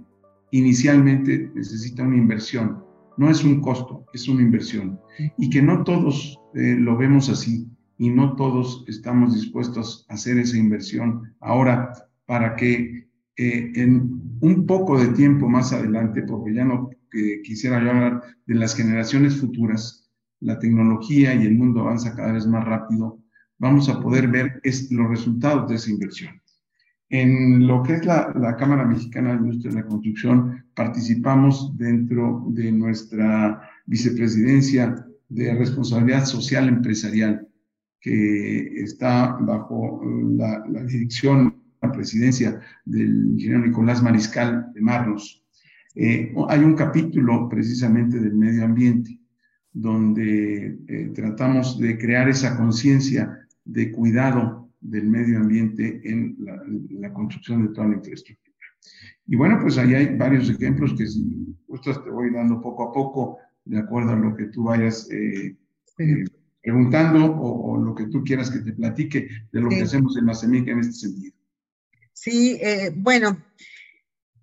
[0.50, 2.82] inicialmente necesita una inversión.
[3.16, 4.98] No es un costo, es una inversión.
[5.38, 7.68] Y que no todos eh, lo vemos así
[7.98, 11.92] y no todos estamos dispuestos a hacer esa inversión ahora
[12.26, 16.90] para que en un poco de tiempo más adelante, porque ya no
[17.44, 22.64] quisiera hablar de las generaciones futuras, la tecnología y el mundo avanza cada vez más
[22.64, 23.18] rápido,
[23.58, 26.40] vamos a poder ver es, los resultados de esa inversión.
[27.08, 32.44] En lo que es la, la, Cámara Mexicana de Industria de la Construcción, participamos dentro
[32.48, 37.46] de nuestra vicepresidencia de responsabilidad social empresarial,
[38.04, 40.02] que está bajo
[40.36, 45.42] la, la dirección, la presidencia del ingeniero Nicolás Mariscal de Marlos.
[45.94, 49.18] Eh, hay un capítulo precisamente del medio ambiente,
[49.72, 56.36] donde eh, tratamos de crear esa conciencia de cuidado del medio ambiente en
[57.00, 58.54] la, construcción de toda la infraestructura.
[59.26, 62.92] Y bueno, pues ahí hay varios ejemplos que si gustas te voy dando poco a
[62.92, 65.56] poco, de acuerdo a lo que tú vayas eh,
[65.98, 66.24] eh,
[66.64, 70.34] preguntando o, lo que tú quieras que te platique de lo que hacemos en la
[70.34, 71.36] semilla en este sentido.
[72.14, 73.36] Sí, eh, bueno,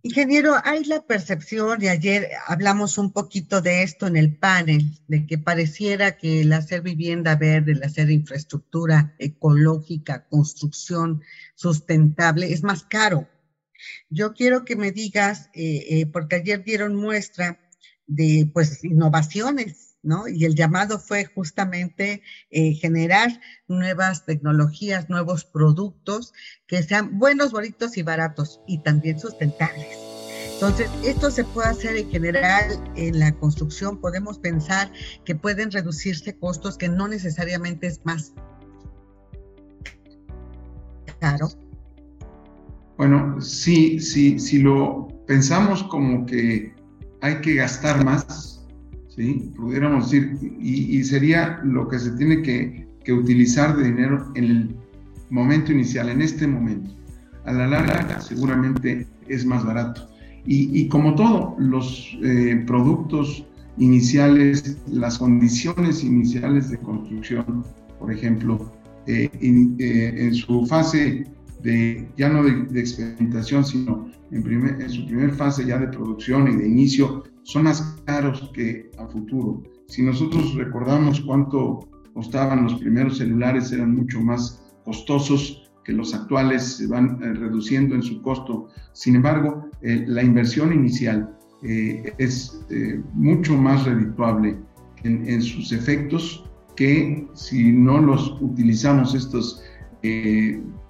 [0.04, 5.28] Ingeniero, hay la percepción, y ayer hablamos un poquito de esto en el panel, de
[5.28, 11.22] que pareciera que el hacer vivienda verde, el hacer infraestructura ecológica, construcción
[11.56, 13.28] sustentable es más caro.
[14.10, 17.60] Yo quiero que me digas, eh, eh, porque ayer dieron muestra
[18.08, 19.91] de pues innovaciones
[20.28, 26.34] y el llamado fue justamente eh, generar nuevas tecnologías, nuevos productos
[26.68, 29.98] que sean buenos, bonitos y baratos y también sustentables.
[30.54, 34.00] Entonces, esto se puede hacer en general en la construcción.
[34.00, 34.92] Podemos pensar
[35.26, 38.34] que pueden reducirse costos que no necesariamente es más
[41.20, 41.50] caro.
[42.98, 46.76] Bueno, sí, sí, si lo pensamos como que
[47.22, 48.61] hay que gastar más,
[49.16, 49.52] ¿sí?
[49.56, 54.76] Pudiéramos decir, y, sería lo que se tiene que, utilizar de dinero en el
[55.30, 56.92] momento inicial, en este momento.
[57.46, 60.08] A la larga seguramente es más barato.
[60.46, 63.46] Y, como todo, los eh, productos
[63.78, 67.66] iniciales, las condiciones iniciales de construcción,
[68.00, 68.72] por ejemplo,
[69.08, 71.26] eh, eh, en su fase
[71.64, 76.56] de, ya no de, experimentación, sino en, en su primer fase ya de producción y
[76.56, 79.62] de inicio, son más caros que a futuro.
[79.88, 86.64] Si nosotros recordamos cuánto costaban los primeros celulares, eran mucho más costosos que los actuales,
[86.78, 88.68] se van eh, reduciendo en su costo.
[88.94, 92.60] Sin embargo, eh, la inversión inicial eh, es
[93.14, 94.58] mucho más redituable
[95.04, 96.44] en, en, sus efectos
[96.76, 99.64] que si no los utilizamos estos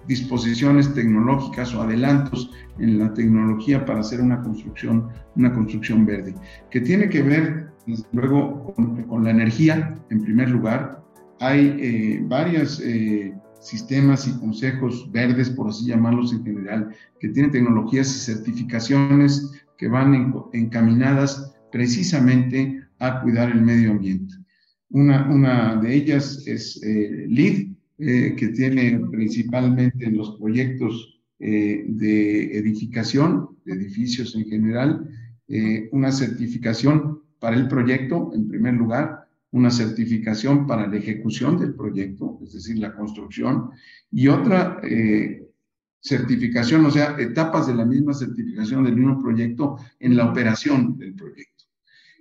[0.08, 6.34] disposiciones tecnológicas o adelantos en la tecnología para hacer una construcción, una construcción verde,
[6.70, 7.72] que tiene que ver,
[8.12, 11.02] luego, con, la energía, en primer lugar.
[11.40, 17.52] Hay eh, varios eh, sistemas y consejos verdes, por así llamarlos en general, que tienen
[17.52, 24.34] tecnologías y certificaciones que van encaminadas precisamente a cuidar el medio ambiente.
[24.90, 27.68] Una, una de ellas es eh, LEED,
[28.04, 35.08] eh, que tiene principalmente en los proyectos eh, de edificación, de edificios en general,
[35.46, 41.76] eh, una certificación para el proyecto, en primer lugar, una certificación para la ejecución del
[41.76, 43.70] proyecto, es decir, la construcción,
[44.10, 44.80] y otra
[46.00, 51.14] certificación, o sea, etapas de la misma certificación del mismo proyecto en la operación del
[51.14, 51.66] proyecto.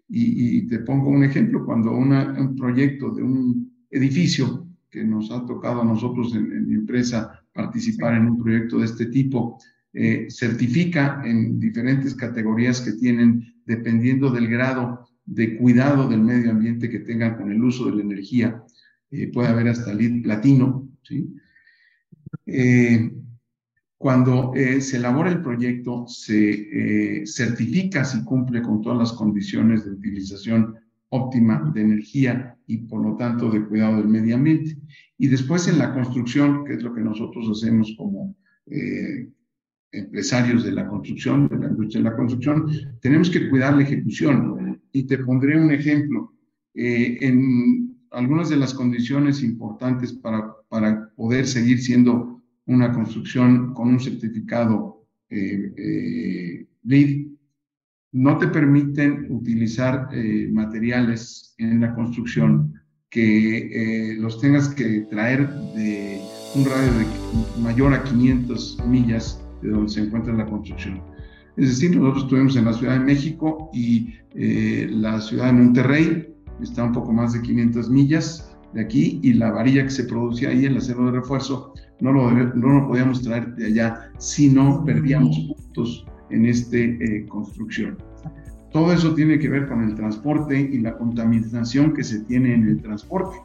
[0.10, 5.82] Y, te pongo un ejemplo, cuando un proyecto de un edificio que nos ha tocado
[5.82, 9.58] a nosotros en, mi empresa participar en un proyecto de este tipo,
[9.94, 16.90] eh, certifica en diferentes categorías que tienen, dependiendo del grado de cuidado del medio ambiente
[16.90, 18.64] que tengan con el uso de la energía.
[19.10, 21.36] Eh, puede haber hasta LEED platino, ¿sí?
[22.46, 23.12] Eh,
[23.98, 30.76] cuando se elabora el proyecto, se certifica si cumple con todas las condiciones de utilización
[31.12, 34.78] óptima de energía y por lo tanto de cuidado del medio ambiente.
[35.18, 38.36] Y después en la construcción, que es lo que nosotros hacemos como
[38.68, 39.30] eh,
[39.92, 42.66] empresarios de la construcción, de la industria de la construcción,
[43.02, 44.82] tenemos que cuidar la ejecución.
[44.94, 46.34] Y te pondré un ejemplo.
[46.74, 53.90] Eh, en algunas de las condiciones importantes para, para poder seguir siendo una construcción con
[53.90, 56.68] un certificado eh, eh
[58.12, 62.74] no te permiten utilizar eh, materiales en la construcción
[63.10, 66.22] que eh, los tengas que traer de
[66.56, 71.02] un radio de mayor a 500 millas de donde se encuentra la construcción.
[71.58, 76.34] Es decir, nosotros estuvimos en la Ciudad de México y eh, la ciudad de Monterrey
[76.62, 80.50] está un poco más de 500 millas de aquí y la varilla que se producía
[80.50, 84.84] ahí, el acero de refuerzo, no lo, no lo podíamos traer de allá si no
[84.86, 87.98] perdíamos puntos en esta eh, construcción.
[88.72, 92.68] Todo eso tiene que ver con el transporte y la contaminación que se tiene en
[92.68, 93.38] el transporte.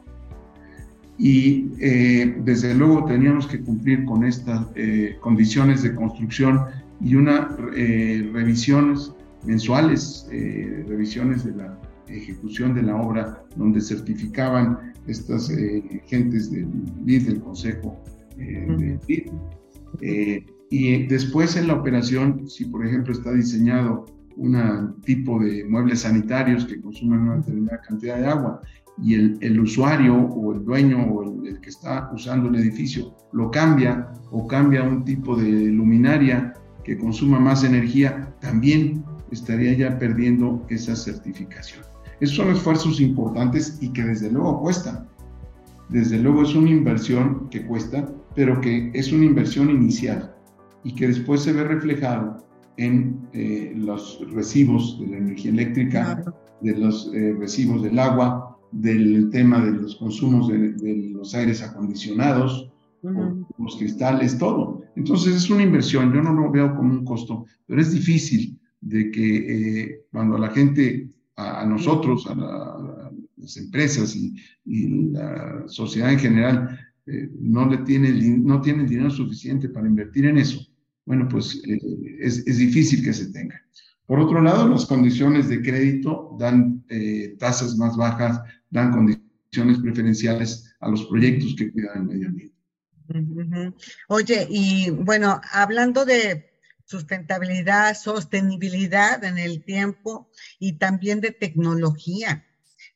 [1.17, 6.61] Y eh, desde luego teníamos que cumplir con estas eh, condiciones de construcción
[7.01, 9.11] y unas revisiones
[9.45, 10.27] mensuales,
[10.87, 15.51] revisiones de la ejecución de la obra, donde certificaban estas
[16.07, 16.65] gentes del
[17.01, 18.03] BID, del Consejo
[18.35, 19.27] del BID,
[20.69, 24.05] y después en la operación, si por ejemplo está diseñado
[24.35, 28.61] un tipo de muebles sanitarios que consumen una determinada cantidad de agua
[29.01, 33.49] y el, el usuario o el dueño o el, que está usando el edificio lo
[33.49, 36.53] cambia o cambia un tipo de luminaria
[36.83, 41.83] que consuma más energía, también estaría ya perdiendo esa certificación.
[42.21, 45.07] Esos son esfuerzos importantes y que desde luego cuestan.
[45.89, 50.36] Desde luego es una inversión que cuesta, pero que es una inversión inicial
[50.83, 52.45] y que después se ve reflejado
[52.77, 56.23] en eh, los recibos de la energía eléctrica,
[56.61, 60.75] de los eh, recibos del agua, del tema de los consumos de,
[61.11, 62.69] los aires acondicionados,
[63.01, 64.81] los cristales, todo.
[64.95, 69.11] Entonces es una inversión, yo no lo veo como un costo, pero es difícil de
[69.11, 76.19] que eh, cuando la gente, a, nosotros, a, las empresas y, y, la sociedad en
[76.19, 76.79] general,
[77.39, 80.59] no le tiene, no tiene dinero suficiente para invertir en eso,
[81.07, 81.79] bueno, pues eh,
[82.19, 83.61] es, es, difícil que se tenga.
[84.05, 90.75] Por otro lado, las condiciones de crédito dan eh, tasas más bajas, dan condiciones preferenciales
[90.81, 92.57] a los proyectos que cuidan el medio ambiente.
[94.09, 96.45] Oye, y bueno, hablando de
[96.83, 100.29] sustentabilidad, sostenibilidad en el tiempo
[100.59, 102.45] y también de tecnología.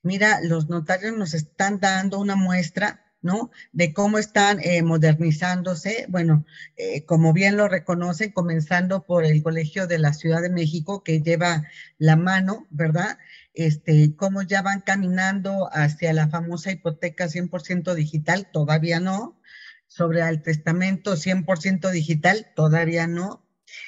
[0.04, 3.52] Mira, los notarios nos están dando una muestra ¿no?
[3.72, 6.46] De cómo están eh, modernizándose, bueno,
[6.78, 11.22] eh, como bien lo reconocen, comenzando por el Colegio de la Ciudad de México, que
[11.22, 11.64] lleva
[11.98, 13.18] la mano, ¿verdad?
[13.54, 19.40] Este, cómo ya van caminando hacia la famosa hipoteca 100% digital, todavía no.
[19.88, 23.46] Sobre el testamento 100% digital, todavía no.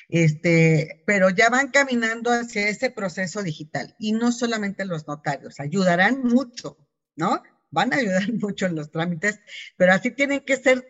[0.10, 6.24] Este, pero ya van caminando hacia ese proceso digital y no solamente los notarios, ayudarán
[6.24, 6.78] mucho,
[7.16, 7.42] ¿no?
[7.74, 9.40] Van a ayudar mucho en los trámites,
[9.76, 10.88] pero así tienen que ser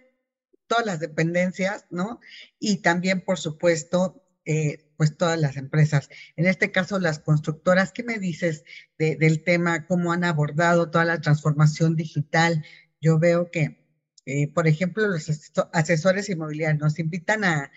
[0.67, 2.19] todas las dependencias, ¿no?
[2.59, 6.09] Y también, por supuesto, eh, pues todas las empresas.
[6.35, 8.63] En este caso, las constructoras, ¿qué me dices
[8.97, 12.65] del tema, cómo han abordado toda la transformación digital?
[13.01, 13.85] Yo veo que,
[14.25, 15.29] eh, por ejemplo, los
[15.73, 17.71] asesores inmobiliarios nos invitan a,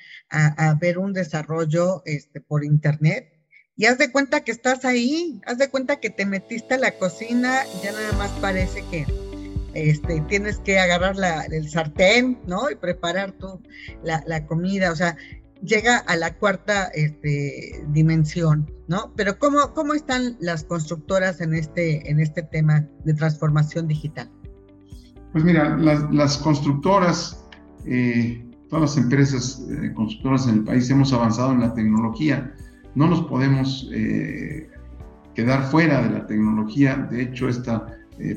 [0.81, 3.36] ver un desarrollo este, por Internet
[3.77, 6.93] y haz de cuenta que estás ahí, haz de cuenta que te metiste a la
[6.93, 9.07] cocina, ya nada más parece que
[9.75, 12.71] este, tienes que agarrar la, el sartén, ¿no?
[12.71, 13.61] Y preparar tú
[14.03, 15.17] la, la, comida, o sea,
[15.63, 19.13] llega a la cuarta este, dimensión, ¿no?
[19.15, 24.31] Pero ¿cómo, ¿cómo están las constructoras en este, en este tema de transformación digital?
[25.33, 27.45] Pues mira, las, constructoras,
[27.85, 32.55] eh, todas las empresas eh, constructoras en el país hemos avanzado en la tecnología.
[32.97, 34.69] No nos podemos eh,
[35.35, 37.07] quedar fuera de la tecnología.
[37.11, 37.87] De hecho, esta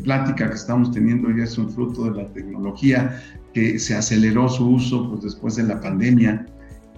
[0.03, 4.72] plática que estamos teniendo ya es un fruto de la tecnología que se aceleró su
[4.72, 6.45] uso pues, después de la pandemia.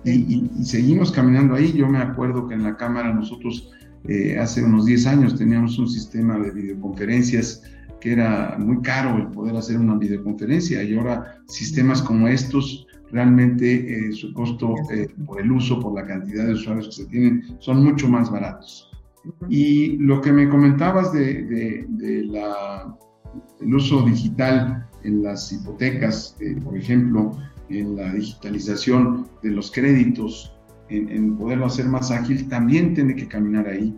[0.04, 1.72] Y, seguimos caminando ahí.
[1.74, 3.72] Yo me acuerdo que en la Cámara nosotros
[4.40, 7.62] hace unos 10 años teníamos un sistema de videoconferencias
[8.02, 14.08] que era muy caro el poder hacer una videoconferencia y ahora sistemas como estos realmente
[14.10, 17.56] eh, su costo eh, por el uso, por la cantidad de usuarios que se tienen,
[17.60, 18.90] son mucho más baratos.
[19.50, 21.44] Y lo que me comentabas de,
[21.88, 22.96] de, la,
[23.60, 27.38] el uso digital en las hipotecas, eh, por ejemplo,
[27.70, 30.58] en la digitalización de los créditos,
[30.90, 33.96] en, en, poderlo hacer más ágil, también tiene que caminar ahí.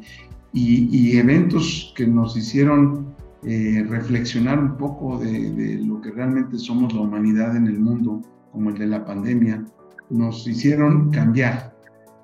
[0.51, 3.13] Y, y eventos que nos hicieron
[3.45, 8.21] eh, reflexionar un poco de, lo que realmente somos la humanidad en el mundo,
[8.53, 9.65] como el de la pandemia,
[10.09, 11.75] nos hicieron cambiar.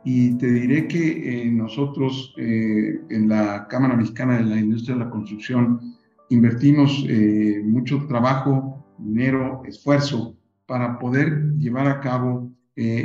[0.05, 5.03] Y te diré que eh, nosotros eh, en la Cámara Mexicana de la Industria de
[5.03, 5.97] la Construcción
[6.29, 7.03] invertimos
[7.63, 12.51] mucho trabajo, dinero, esfuerzo para poder llevar a cabo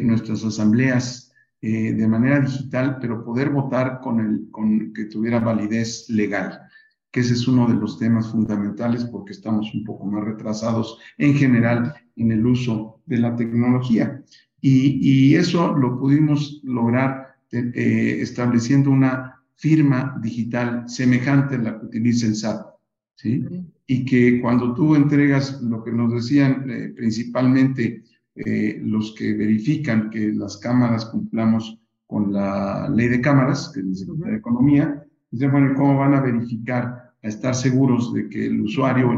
[0.02, 6.60] nuestras asambleas de manera digital, pero poder votar con, el, con que tuviera validez legal
[7.14, 11.34] que ese es uno de los temas fundamentales porque estamos un poco más retrasados en
[11.34, 14.22] general en el uso de la tecnología.
[14.60, 22.26] Y, eso lo pudimos lograr eh, estableciendo una firma digital semejante a la que utiliza
[22.26, 22.66] el SAT.
[23.14, 23.44] ¿sí?
[23.86, 28.04] Y que cuando tú entregas lo que nos decían eh, principalmente
[28.36, 33.86] eh, los que verifican que las cámaras cumplamos con la ley de cámaras, que es
[33.86, 38.46] la Secretaría de Economía, dicen, bueno, ¿cómo van a verificar a estar seguros de que
[38.46, 39.12] el usuario,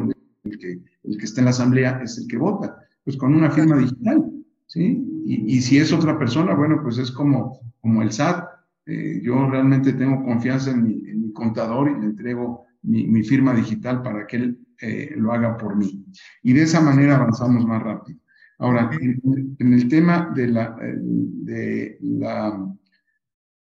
[0.44, 2.76] el, que, el que está en la asamblea, es el que vota.
[3.06, 4.32] Pues con una firma digital,
[4.66, 5.22] ¿sí?
[5.24, 8.44] Y, y si es otra persona, bueno, pues es como, como el SAT.
[8.84, 13.22] Eh, yo realmente tengo confianza en mi, en mi contador y le entrego mi, mi,
[13.22, 16.04] firma digital para que él eh, lo haga por mí.
[16.42, 18.18] Y de esa manera avanzamos más rápido.
[18.58, 22.68] Ahora, en, en el tema de, la, de la,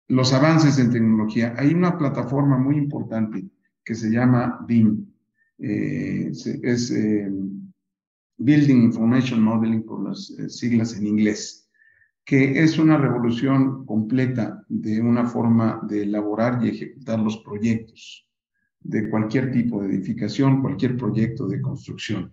[0.09, 3.49] los avances en tecnología, hay una plataforma muy importante
[3.82, 5.07] que se llama BIM.
[5.59, 7.30] Eh, es eh,
[8.41, 11.68] Building Information Modeling por las eh, siglas en inglés,
[12.24, 18.26] que es una revolución completa de una forma de elaborar y ejecutar los proyectos
[18.80, 22.32] de cualquier tipo de edificación, cualquier proyecto de construcción,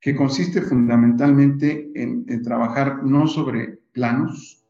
[0.00, 4.64] que consiste fundamentalmente en, trabajar no sobre planos,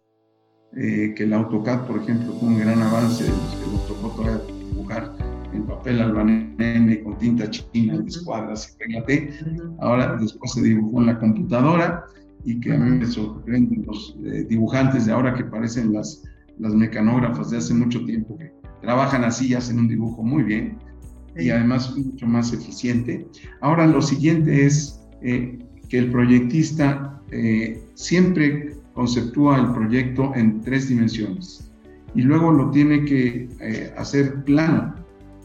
[0.75, 5.15] que el AutoCAD, por ejemplo, fue un gran avance, nos tocó todavía dibujar,
[5.53, 9.31] en papel albanene con tinta china, en escuadras y pégate.
[9.81, 12.05] Ahora después se dibujó en la computadora
[12.45, 16.23] y que a mí me sorprenden los eh, dibujantes de ahora que parecen las,
[16.59, 20.79] las mecanógrafas de hace mucho tiempo que trabajan así y hacen un dibujo muy bien
[21.37, 23.27] y además mucho más eficiente.
[23.61, 30.89] Ahora lo siguiente es eh, que el proyectista eh, siempre conceptúa el proyecto en tres
[30.89, 31.71] dimensiones
[32.15, 33.49] y luego lo tiene que
[33.97, 35.02] hacer plano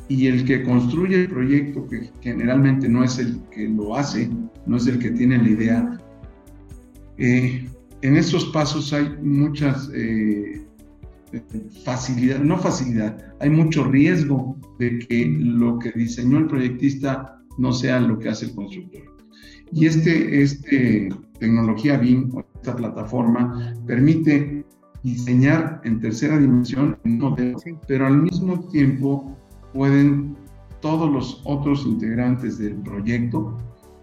[0.10, 4.30] y el que construye el proyecto, que generalmente no es el que lo hace,
[4.66, 5.97] no es el que tiene la idea,
[7.18, 7.68] eh,
[8.01, 10.66] en esos pasos hay muchas eh,
[11.84, 17.99] facilidad, no facilidad, hay mucho riesgo de que lo que diseñó el proyectista no sea
[17.99, 19.01] lo que hace el constructor.
[19.72, 24.64] Y este, este tecnología BIM, esta plataforma, permite
[25.03, 26.97] diseñar en tercera dimensión
[27.88, 29.37] pero al mismo tiempo
[29.74, 30.36] pueden
[30.82, 33.57] todos los otros integrantes del proyecto,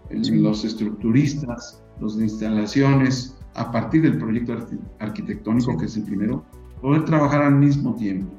[0.09, 4.57] los estructuristas, los de instalaciones, a partir del proyecto
[4.99, 6.43] arquitectónico, que es el primero,
[6.81, 8.31] poder trabajar al mismo tiempo.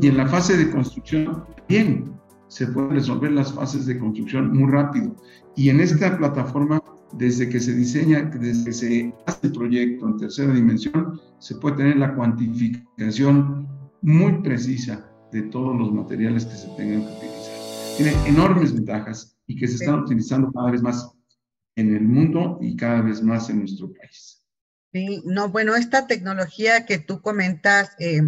[0.00, 2.12] Y en la fase de construcción, bien,
[2.48, 5.16] se pueden resolver las fases de construcción muy rápido.
[5.56, 6.82] Y en esta plataforma,
[7.14, 11.76] desde que se diseña, desde que se hace el proyecto en tercera dimensión, se puede
[11.76, 13.66] tener la cuantificación
[14.02, 17.96] muy precisa de todos los materiales que se tengan que utilizar.
[17.96, 21.10] Tiene enormes ventajas y que se están utilizando cada vez más
[21.76, 24.42] en el mundo y cada vez más en nuestro país.
[24.92, 28.20] Sí, no, bueno, esta tecnología que tú comentas, eh,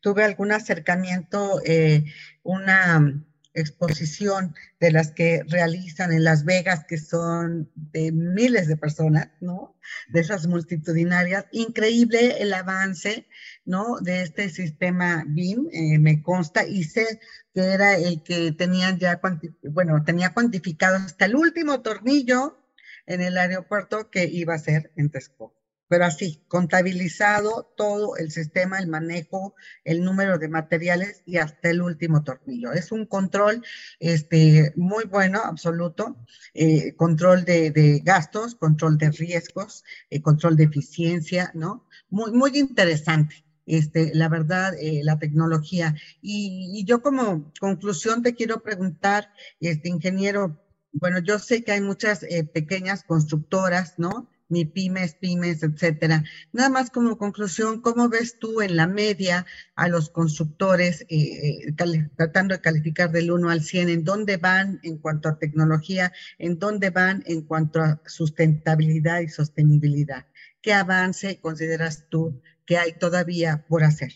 [0.00, 2.04] tuve algún acercamiento, eh,
[2.42, 9.30] una exposición de las que realizan en Las Vegas, que son de miles de personas,
[9.40, 9.76] ¿no?
[10.08, 11.46] De esas multitudinarias.
[11.52, 13.26] Increíble el avance,
[13.64, 13.98] ¿no?
[14.00, 17.20] De este sistema BIM, eh, me consta, y sé
[17.54, 19.20] que era el que tenían ya,
[19.62, 22.58] bueno, tenía cuantificado hasta el último tornillo,
[23.06, 28.78] en el aeropuerto que iba a ser en Texcoco pero así, contabilizado todo el sistema,
[28.78, 32.72] el manejo, el número de materiales y hasta el último tornillo.
[32.72, 33.64] Es un control
[33.98, 36.16] este, muy bueno, absoluto,
[36.54, 41.88] eh, control de, gastos, control de riesgos, eh, control de eficiencia, ¿no?
[42.08, 43.44] Muy, muy interesante.
[43.78, 45.94] Este, la verdad, eh, la tecnología.
[46.22, 50.60] Y, yo como conclusión te quiero preguntar, este ingeniero,
[50.92, 54.28] bueno, yo sé que hay muchas pequeñas constructoras, ¿no?
[54.50, 56.24] ni pymes, pymes, etcétera.
[56.52, 59.46] Nada más como conclusión, ¿cómo ves tú en la media
[59.76, 63.88] a los constructores eh, eh, tratando de calificar del 1 al 100?
[63.88, 66.12] ¿En dónde van en cuanto a tecnología?
[66.38, 70.26] ¿En dónde van en cuanto a sustentabilidad y sostenibilidad?
[70.60, 74.12] ¿Qué avance consideras tú que hay todavía por hacer?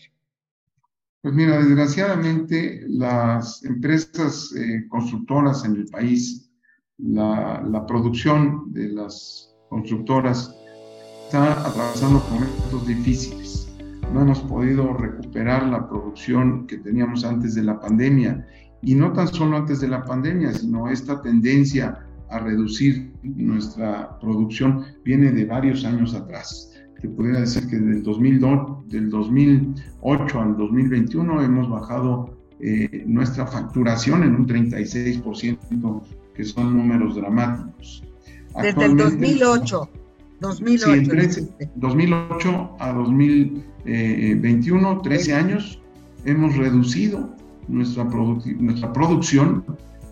[1.21, 6.49] Pues mira, desgraciadamente las empresas eh, constructoras en el país,
[6.97, 10.55] la, la producción de las constructoras
[11.25, 13.67] está atravesando momentos difíciles.
[14.13, 18.47] No hemos podido recuperar la producción que teníamos antes de la pandemia
[18.81, 21.99] y no tan solo antes de la pandemia, sino esta tendencia
[22.29, 26.71] a reducir nuestra producción viene de varios años atrás.
[27.05, 34.23] Te podría decir que del, 2002, del 2008 al 2021 hemos bajado eh, nuestra facturación
[34.23, 36.01] en un 36%,
[36.33, 38.03] que son números dramáticos.
[38.59, 39.87] Desde el 2008.
[40.39, 41.29] 2008.
[41.29, 45.79] Sí, 2008 a 2021, 13 años,
[46.25, 47.29] hemos reducido
[47.67, 49.63] nuestra, nuestra producción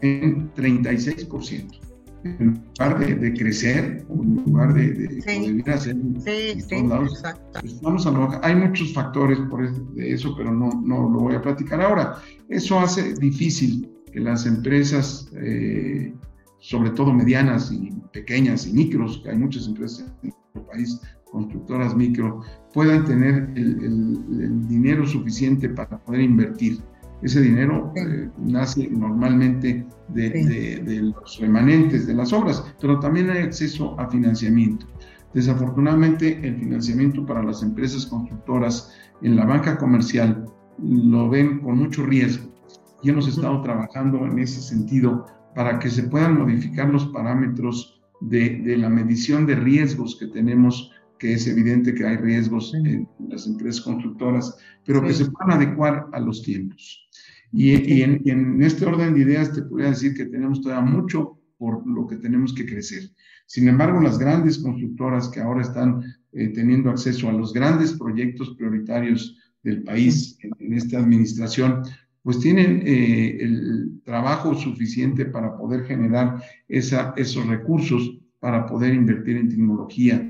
[0.01, 1.79] en 36%.
[2.23, 5.63] En lugar de, crecer, en lugar de, de sí.
[5.69, 7.21] hacer sí, sí, lados,
[7.81, 9.63] vamos a lo, hay muchos factores por
[9.97, 12.15] eso, pero no, no lo voy a platicar ahora.
[12.47, 16.13] Eso hace difícil que las empresas eh,
[16.63, 21.93] sobre todo medianas y pequeñas y micros, que hay muchas empresas en nuestro país, constructoras
[21.93, 22.41] micro,
[22.73, 26.79] puedan tener el, dinero suficiente para poder invertir.
[27.23, 33.97] Ese dinero eh, nace normalmente de, los remanentes de las obras, pero también hay acceso
[33.97, 34.85] a financiamiento.
[35.33, 40.45] Desafortunadamente, el financiamiento para las empresas constructoras en la banca comercial
[40.79, 42.51] lo ven con mucho riesgo.
[43.01, 48.61] Y hemos estado trabajando en ese sentido para que se puedan modificar los parámetros de,
[48.65, 53.47] de, la medición de riesgos que tenemos, que es evidente que hay riesgos en las
[53.47, 57.07] empresas constructoras, pero que se puedan adecuar a los tiempos.
[57.53, 61.87] Y, y, en, este orden de ideas te podría decir que tenemos todavía mucho por
[61.87, 63.03] lo que tenemos que crecer.
[63.45, 68.55] Sin embargo, las grandes constructoras que ahora están eh, teniendo acceso a los grandes proyectos
[68.57, 71.83] prioritarios del país en, en esta administración,
[72.23, 79.37] pues tienen eh, el trabajo suficiente para poder generar esa, esos recursos para poder invertir
[79.37, 80.29] en tecnología.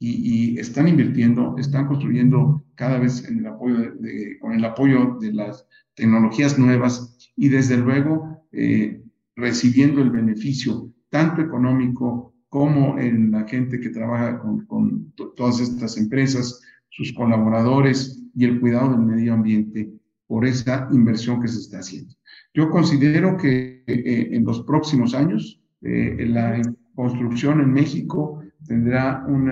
[0.00, 3.94] Y, están invirtiendo, están construyendo cada vez en el apoyo
[4.40, 9.02] con el apoyo de las tecnologías nuevas y desde luego eh,
[9.36, 16.60] recibiendo el beneficio tanto económico como en la gente que trabaja con, todas estas empresas,
[16.88, 19.92] sus colaboradores y el cuidado del medio ambiente
[20.26, 22.14] por esa inversión que se está haciendo.
[22.54, 26.62] Yo considero que eh, en los próximos años eh, la
[26.94, 29.50] construcción en México tendrá un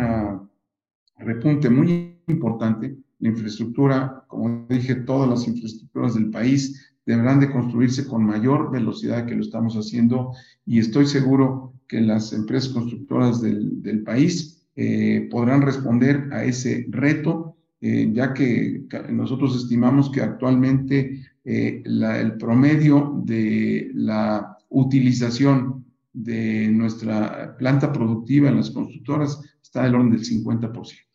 [1.18, 2.96] repunte muy importante.
[3.22, 9.24] La infraestructura, como dije, todas las infraestructuras del país deberán de construirse con mayor velocidad
[9.26, 10.32] que lo estamos haciendo
[10.66, 16.86] y estoy seguro que las empresas constructoras del, del país eh, podrán responder a ese
[16.90, 26.68] reto eh, ya que nosotros estimamos que actualmente eh, el promedio de la utilización de
[26.68, 31.11] nuestra planta productiva en las constructoras está del orden del 50%.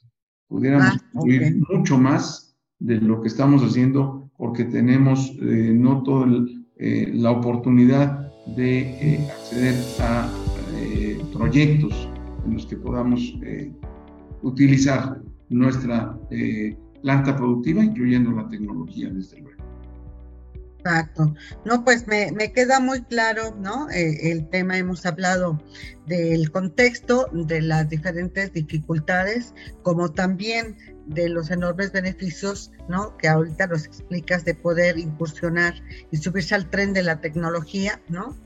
[0.48, 6.28] Pudiéramos ah, construir mucho más de lo que estamos haciendo porque tenemos eh, no toda
[6.80, 10.30] la oportunidad de acceder a
[11.34, 12.08] proyectos
[12.46, 13.34] en los que podamos
[14.44, 19.57] utilizar nuestra eh, planta productiva, incluyendo la tecnología, desde luego.
[20.88, 21.36] Exacto.
[21.66, 23.90] No, pues me, me queda muy claro, ¿no?
[23.90, 25.62] Eh, el tema, hemos hablado
[26.06, 30.78] del contexto, de las diferentes dificultades, como también
[31.08, 33.18] de los enormes beneficios, ¿no?
[33.18, 35.76] Que ahorita los explicas de poder incursionar
[36.10, 38.38] y subirse al tren de la tecnología, ¿no?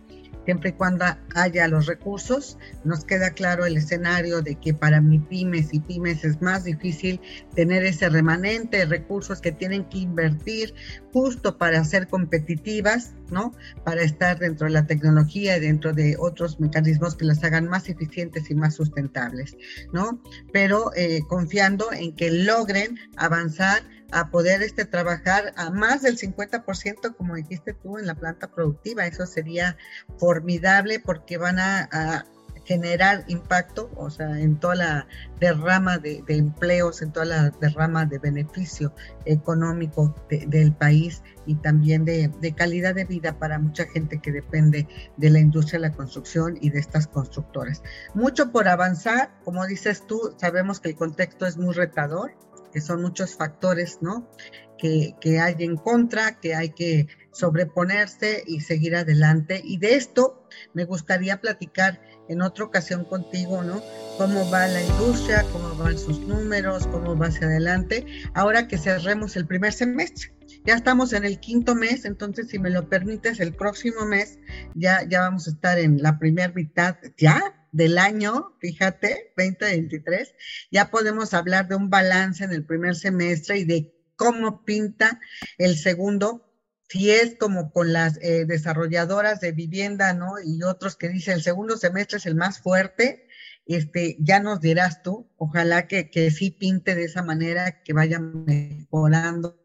[0.46, 2.58] Siempre y cuando haya los recursos.
[2.84, 7.20] Nos queda claro el escenario de que para mi pymes y pymes es más difícil
[7.56, 10.74] tener ese remanente de recursos que tienen que invertir
[11.14, 13.54] justo para ser competitivas, ¿no?
[13.84, 17.90] Para estar dentro de la tecnología y dentro de otros mecanismos que las hagan más
[17.90, 19.58] eficientes y más sustentables,
[19.94, 20.22] ¿no?
[20.54, 27.16] Pero eh, confiando en que logren avanzar a poder este, trabajar a más del 50%,
[27.16, 29.06] como dijiste tú, en la planta productiva.
[29.06, 29.78] Eso sería
[30.18, 32.26] formidable porque van a,
[32.64, 35.08] generar impacto, o sea, en toda la
[35.40, 38.94] derrama de, empleos, en toda la derrama de beneficio
[39.26, 44.88] económico del país y también de, de, calidad de vida para mucha gente que depende
[45.18, 47.82] de la industria de la construcción y de estas constructoras.
[48.14, 52.36] Mucho por avanzar, como dices tú, sabemos que el contexto es muy retador,
[52.72, 54.30] que son muchos factores, ¿no?
[54.78, 59.62] Que, que, hay en contra, que hay que sobreponerse y seguir adelante.
[59.64, 63.82] Y de esto me gustaría platicar en otra ocasión contigo, ¿no?
[64.18, 68.06] Cómo va la industria, cómo van sus números, cómo va hacia adelante.
[68.34, 70.34] Ahora que cerremos el primer semestre.
[70.66, 74.38] Ya estamos en el quinto mes, entonces si me lo permites, el próximo mes
[74.76, 80.34] ya, ya vamos a estar en la primera mitad, ya del año, fíjate, 2023,
[80.72, 85.20] ya podemos hablar de un balance en el primer semestre y de cómo pinta
[85.58, 86.48] el segundo,
[86.90, 90.34] si es como con las eh, desarrolladoras de vivienda, ¿no?
[90.44, 93.28] Y otros que dicen el segundo semestre es el más fuerte,
[93.66, 98.20] este, ya nos dirás tú, ojalá que, que sí pinte de esa manera, que vaya
[98.20, 99.58] mejorando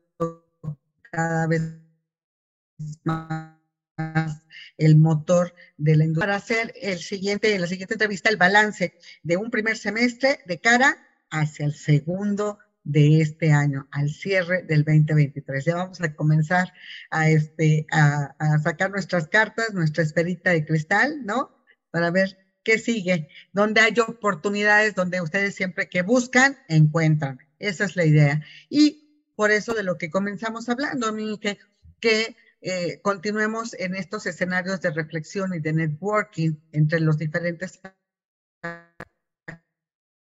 [1.11, 1.63] cada vez
[3.05, 3.57] más
[4.77, 6.27] el motor de la industria.
[6.27, 10.97] Para hacer el siguiente, la siguiente entrevista, el balance de un primer semestre de cara
[11.31, 15.65] hacia el segundo de este año, al cierre del 2023.
[15.65, 16.73] Ya vamos a comenzar
[17.11, 21.65] a, este, a, sacar nuestras cartas, nuestra esferita de cristal, ¿no?
[21.91, 27.41] Para ver qué sigue, donde hay oportunidades, donde ustedes siempre que buscan, encuentran.
[27.59, 28.43] Esa es la idea.
[28.69, 31.59] Y por eso de lo que comenzamos hablando, que,
[32.01, 32.37] que
[32.69, 37.81] eh, continuemos en estos escenarios de reflexión y de networking entre los diferentes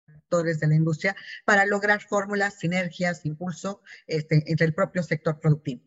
[0.09, 1.15] actores de la industria
[1.45, 5.83] para lograr fórmulas, sinergias, impulso este, entre el propio sector productivo.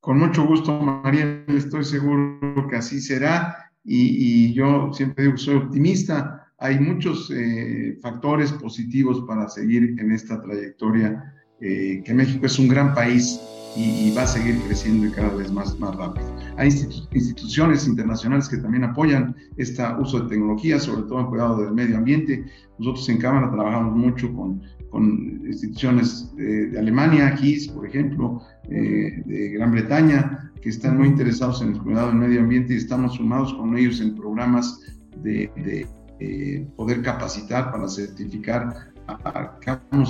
[0.00, 6.52] Con mucho gusto, María, estoy seguro que así será y, yo siempre digo, soy optimista.
[6.58, 12.66] Hay muchos eh, factores positivos para seguir en esta trayectoria, eh, que México es un
[12.66, 13.38] gran país
[13.76, 16.26] y, va a seguir creciendo y cada vez más, más rápido.
[16.56, 16.68] Hay
[17.12, 21.98] instituciones internacionales que también apoyan este uso de tecnología, sobre todo en cuidado del medio
[21.98, 22.46] ambiente.
[22.78, 29.50] Nosotros en Cámara trabajamos mucho con, con instituciones de, Alemania, GIS, por ejemplo, eh, de
[29.50, 33.52] Gran Bretaña, que están muy interesados en el cuidado del medio ambiente y estamos sumados
[33.54, 34.80] con ellos en programas
[35.22, 35.86] de, de
[36.18, 39.58] eh, poder capacitar para certificar a,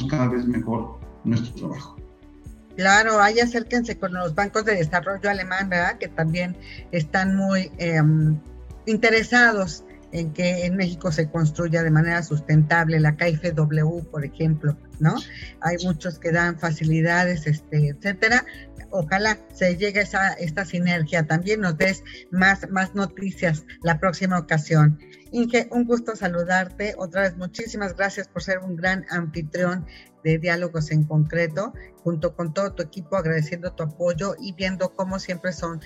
[0.09, 1.97] cada vez mejor nuestro trabajo.
[2.77, 5.99] Claro, ahí acérquense con los bancos de desarrollo alemán, ¿verdad?
[5.99, 6.57] Que también
[6.93, 8.39] están muy em,
[8.85, 15.15] interesados en que en México se construya de manera sustentable la KfW, por ejemplo, ¿no?
[15.61, 18.45] Hay muchos que dan facilidades, este, etcétera.
[18.91, 21.27] Ojalá se llegue a esa, esta sinergia.
[21.27, 24.99] También nos des más, más noticias la próxima ocasión.
[25.33, 26.95] Inge, un gusto saludarte.
[26.97, 29.87] Otra vez, muchísimas gracias por ser un gran anfitrión
[30.27, 31.73] de diálogos en concreto,
[32.03, 35.81] junto con todo tu equipo, agradeciendo tu apoyo y viendo cómo siempre son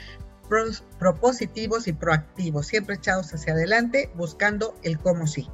[0.98, 5.46] propositivos y proactivos, siempre echados hacia adelante, buscando el cómo sí.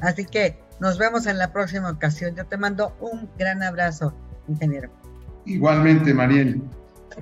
[0.00, 2.36] Así que nos vemos en la próxima ocasión.
[2.36, 4.14] Yo te mando un gran abrazo,
[4.46, 4.90] ingeniero.
[5.46, 6.62] Igualmente, Mariel.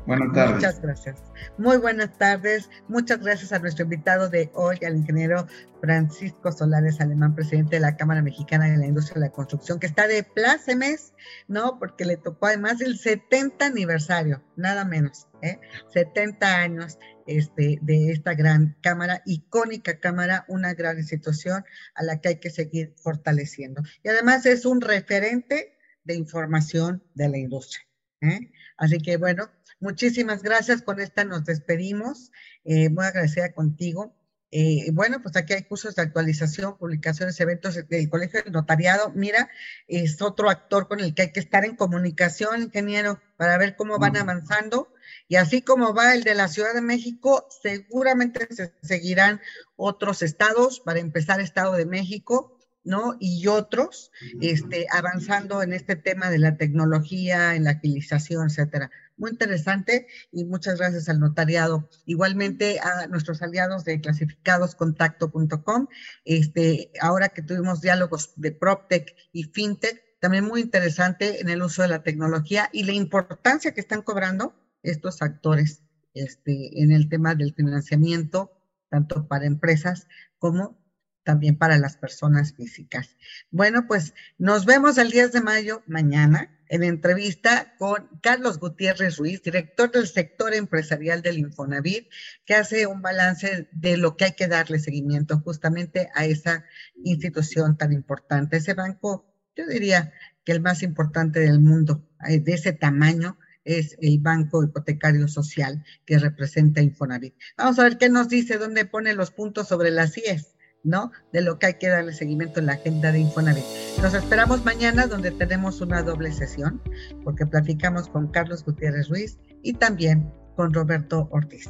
[0.06, 0.54] Buenas tardes.
[0.54, 1.22] Muchas gracias.
[1.58, 2.70] Muy buenas tardes.
[2.88, 5.46] Muchas gracias a nuestro invitado de hoy, al ingeniero
[5.80, 9.86] Francisco Solares Alemán, presidente de la Cámara Mexicana de la Industria de la Construcción, que
[9.86, 11.12] está de plácemes,
[11.48, 11.78] ¿no?
[11.78, 15.60] Porque le tocó además el 70 aniversario, nada menos, ¿eh?
[15.92, 21.64] 70 años este, de esta gran cámara, icónica cámara, una gran institución
[21.94, 23.82] a la que hay que seguir fortaleciendo.
[24.02, 27.86] Y además es un referente de información de la industria.
[28.22, 28.50] ¿eh?
[28.76, 29.50] Así que bueno,
[29.82, 30.80] Muchísimas gracias.
[30.80, 32.30] Con esta nos despedimos.
[32.64, 34.14] Eh, muy agradecida contigo.
[34.52, 39.10] Eh, bueno, pues aquí hay cursos de actualización, publicaciones, eventos del Colegio del Notariado.
[39.12, 39.50] Mira,
[39.88, 43.98] es otro actor con el que hay que estar en comunicación, ingeniero, para ver cómo
[43.98, 44.92] van avanzando.
[45.26, 49.40] Y así como va el de la Ciudad de México, seguramente se seguirán
[49.74, 53.16] otros estados, para empezar Estado de México, ¿no?
[53.18, 58.90] Y otros, este, avanzando en este tema de la tecnología, en la agilización, etcétera.
[59.16, 61.88] Muy interesante y muchas gracias al notariado.
[62.06, 65.88] Igualmente a nuestros aliados de clasificadoscontacto.com,
[66.24, 71.82] este, ahora que tuvimos diálogos de PropTech y FinTech, también muy interesante en el uso
[71.82, 75.82] de la tecnología y la importancia que están cobrando estos actores
[76.14, 78.52] este, en el tema del financiamiento,
[78.88, 80.06] tanto para empresas
[80.38, 80.80] como
[81.24, 83.16] también para las personas físicas.
[83.50, 89.42] Bueno, pues nos vemos el 10 de mayo, mañana, en entrevista con Carlos Gutiérrez Ruiz,
[89.42, 92.08] director del sector empresarial del Infonavit,
[92.46, 96.64] que hace un balance de lo que hay que darle seguimiento justamente a esa
[97.04, 100.14] institución tan importante, ese banco, yo diría
[100.46, 105.84] que el más importante del mundo, eh, de ese tamaño, es el Banco Hipotecario Social
[106.06, 107.34] que representa Infonavit.
[107.58, 110.51] Vamos a ver qué nos dice, dónde pone los puntos sobre las IES.
[110.84, 111.12] ¿No?
[111.32, 113.64] De lo que hay que darle seguimiento en la agenda de Infonavit.
[114.00, 116.80] Nos esperamos mañana donde tenemos una doble sesión,
[117.24, 121.68] porque platicamos con Carlos Gutiérrez Ruiz y también con Roberto Ortiz.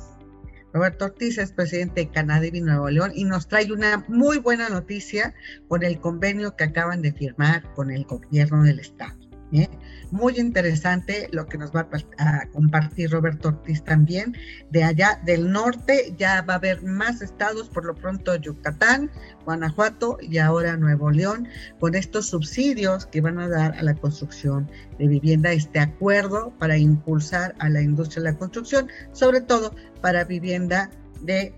[0.73, 5.35] Roberto Ortiz es presidente de y Nuevo León y nos trae una muy buena noticia
[5.69, 9.22] con el convenio que acaban de firmar con el gobierno del estado.
[9.53, 9.69] ¿Eh?
[10.11, 11.89] Muy interesante lo que nos va
[12.19, 14.37] a, compartir Roberto Ortiz también.
[14.71, 19.11] De allá del norte ya va a haber más estados, por lo pronto Yucatán,
[19.45, 21.49] Guanajuato y ahora Nuevo León,
[21.81, 26.77] con estos subsidios que van a dar a la construcción de vivienda, este acuerdo para
[26.77, 30.91] impulsar a la industria de la construcción, sobre todo para vivienda
[31.23, 31.55] de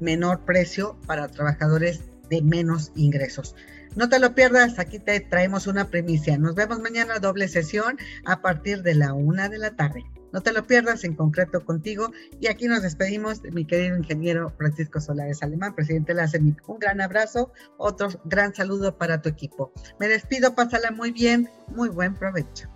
[0.00, 3.54] menor precio para trabajadores de menos ingresos.
[3.96, 6.38] No te lo pierdas, aquí te traemos una primicia.
[6.38, 10.04] Nos vemos mañana, doble sesión, a partir de la una de la tarde.
[10.32, 12.12] No te lo pierdas en concreto contigo.
[12.40, 16.68] Y aquí nos despedimos mi querido ingeniero Francisco Solares Alemán, presidente de la CEMIC.
[16.68, 19.72] Un gran abrazo, otro gran saludo para tu equipo.
[19.98, 22.68] Me despido, pásala muy bien, muy buen provecho.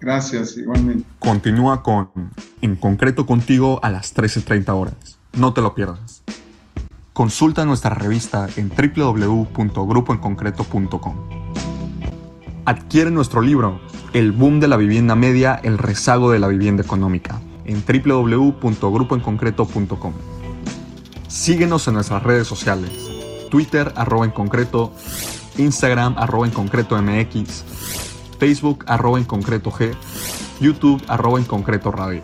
[0.00, 1.08] Gracias, igualmente.
[1.18, 2.10] Continúa con
[2.60, 5.18] En concreto contigo a las 13.30 horas.
[5.32, 6.22] No te lo pierdas.
[7.14, 11.14] Consulta nuestra revista en www.grupoenconcreto.com.
[12.64, 13.80] Adquiere nuestro libro,
[14.12, 20.12] El boom de la vivienda media, el rezago de la vivienda económica, en www.grupoenconcreto.com.
[21.28, 22.90] Síguenos en nuestras redes sociales,
[23.48, 24.92] Twitter arroba en concreto,
[25.56, 27.62] Instagram arroba en concreto MX,
[28.40, 29.94] Facebook arroba en concreto G,
[30.58, 32.22] YouTube arroba en concreto radio.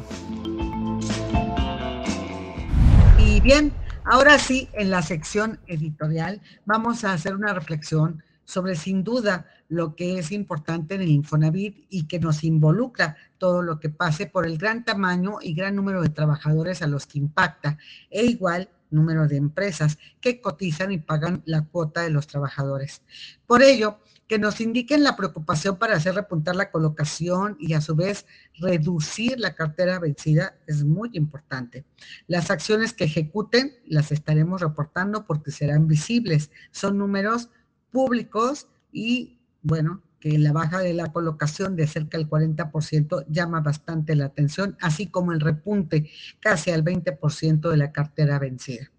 [3.21, 3.73] Y bien,
[4.13, 9.95] Ahora sí, en la sección editorial vamos a hacer una reflexión sobre sin duda lo
[9.95, 14.47] que es importante en el Infonavit y que nos involucra todo lo que pase por
[14.47, 17.79] el gran tamaño y gran número de trabajadores a los que impacta
[18.11, 23.03] e igual número de empresas que cotizan y pagan la cuota de los trabajadores.
[23.47, 24.01] Por ello,
[24.31, 28.27] que nos indiquen la preocupación para hacer repuntar la colocación y a su vez
[28.61, 31.85] reducir la cartera vencida es muy importante.
[32.29, 36.53] Las acciones que ejecuten las estaremos reportando porque serán visibles.
[36.71, 37.51] Son números
[37.91, 44.15] públicos y bueno, que la baja de la colocación de cerca del 40% llama bastante
[44.15, 46.09] la atención, así como el repunte
[46.39, 48.93] casi al 20% de la cartera vencida.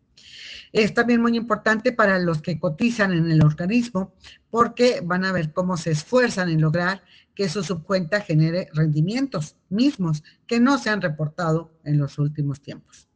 [0.71, 4.13] Es también muy importante para los que cotizan en el organismo
[4.49, 7.03] porque van a ver cómo se esfuerzan en lograr
[7.35, 13.07] que su subcuenta genere rendimientos mismos que no se han reportado en los últimos tiempos.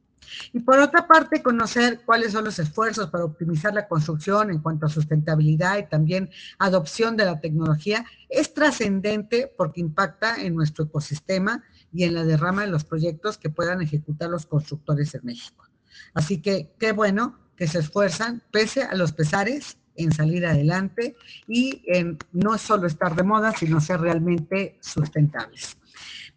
[0.53, 4.85] Y por otra parte, conocer cuáles son los esfuerzos para optimizar la construcción en cuanto
[4.85, 11.63] a sustentabilidad y también adopción de la tecnología es trascendente porque impacta en nuestro ecosistema
[11.93, 15.65] y en la derrama de los proyectos que puedan ejecutar los constructores en México.
[16.15, 21.15] Así que qué bueno que se esfuerzan, pese a los pesares, en salir adelante
[21.47, 25.77] y en no solo estar de moda, sino ser realmente sustentables.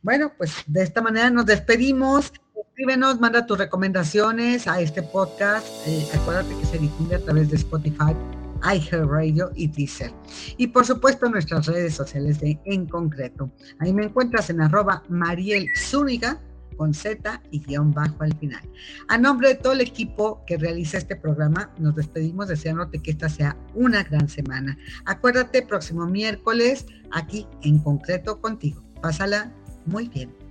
[0.03, 2.33] Bueno, pues de esta manera nos despedimos.
[2.55, 5.66] Escríbenos, manda tus recomendaciones a este podcast.
[5.87, 8.14] Eh, acuérdate que se difunde a través de Spotify,
[8.62, 10.12] iHeartRadio y Deezer.
[10.57, 13.51] Y por supuesto nuestras redes sociales de En Concreto.
[13.81, 16.39] Ahí me encuentras en arroba Mariel Zúñiga
[16.79, 18.62] con Z y guion bajo al final.
[19.09, 23.29] A nombre de todo el equipo que realiza este programa, nos despedimos deseándote que esta
[23.29, 24.79] sea una gran semana.
[25.05, 28.83] Acuérdate, próximo miércoles, aquí en concreto contigo.
[29.03, 29.53] Pásala
[29.85, 30.48] muy bien.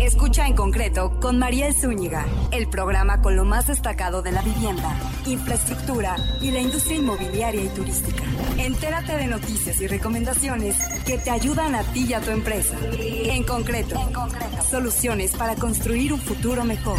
[0.00, 4.98] Escucha en concreto con María Zúñiga, el programa con lo más destacado de la vivienda,
[5.26, 8.24] infraestructura y la industria inmobiliaria y turística.
[8.58, 12.76] Entérate de noticias y recomendaciones que te ayudan a ti y a tu empresa.
[12.98, 14.62] En concreto, en concreto.
[14.68, 16.98] soluciones para construir un futuro mejor.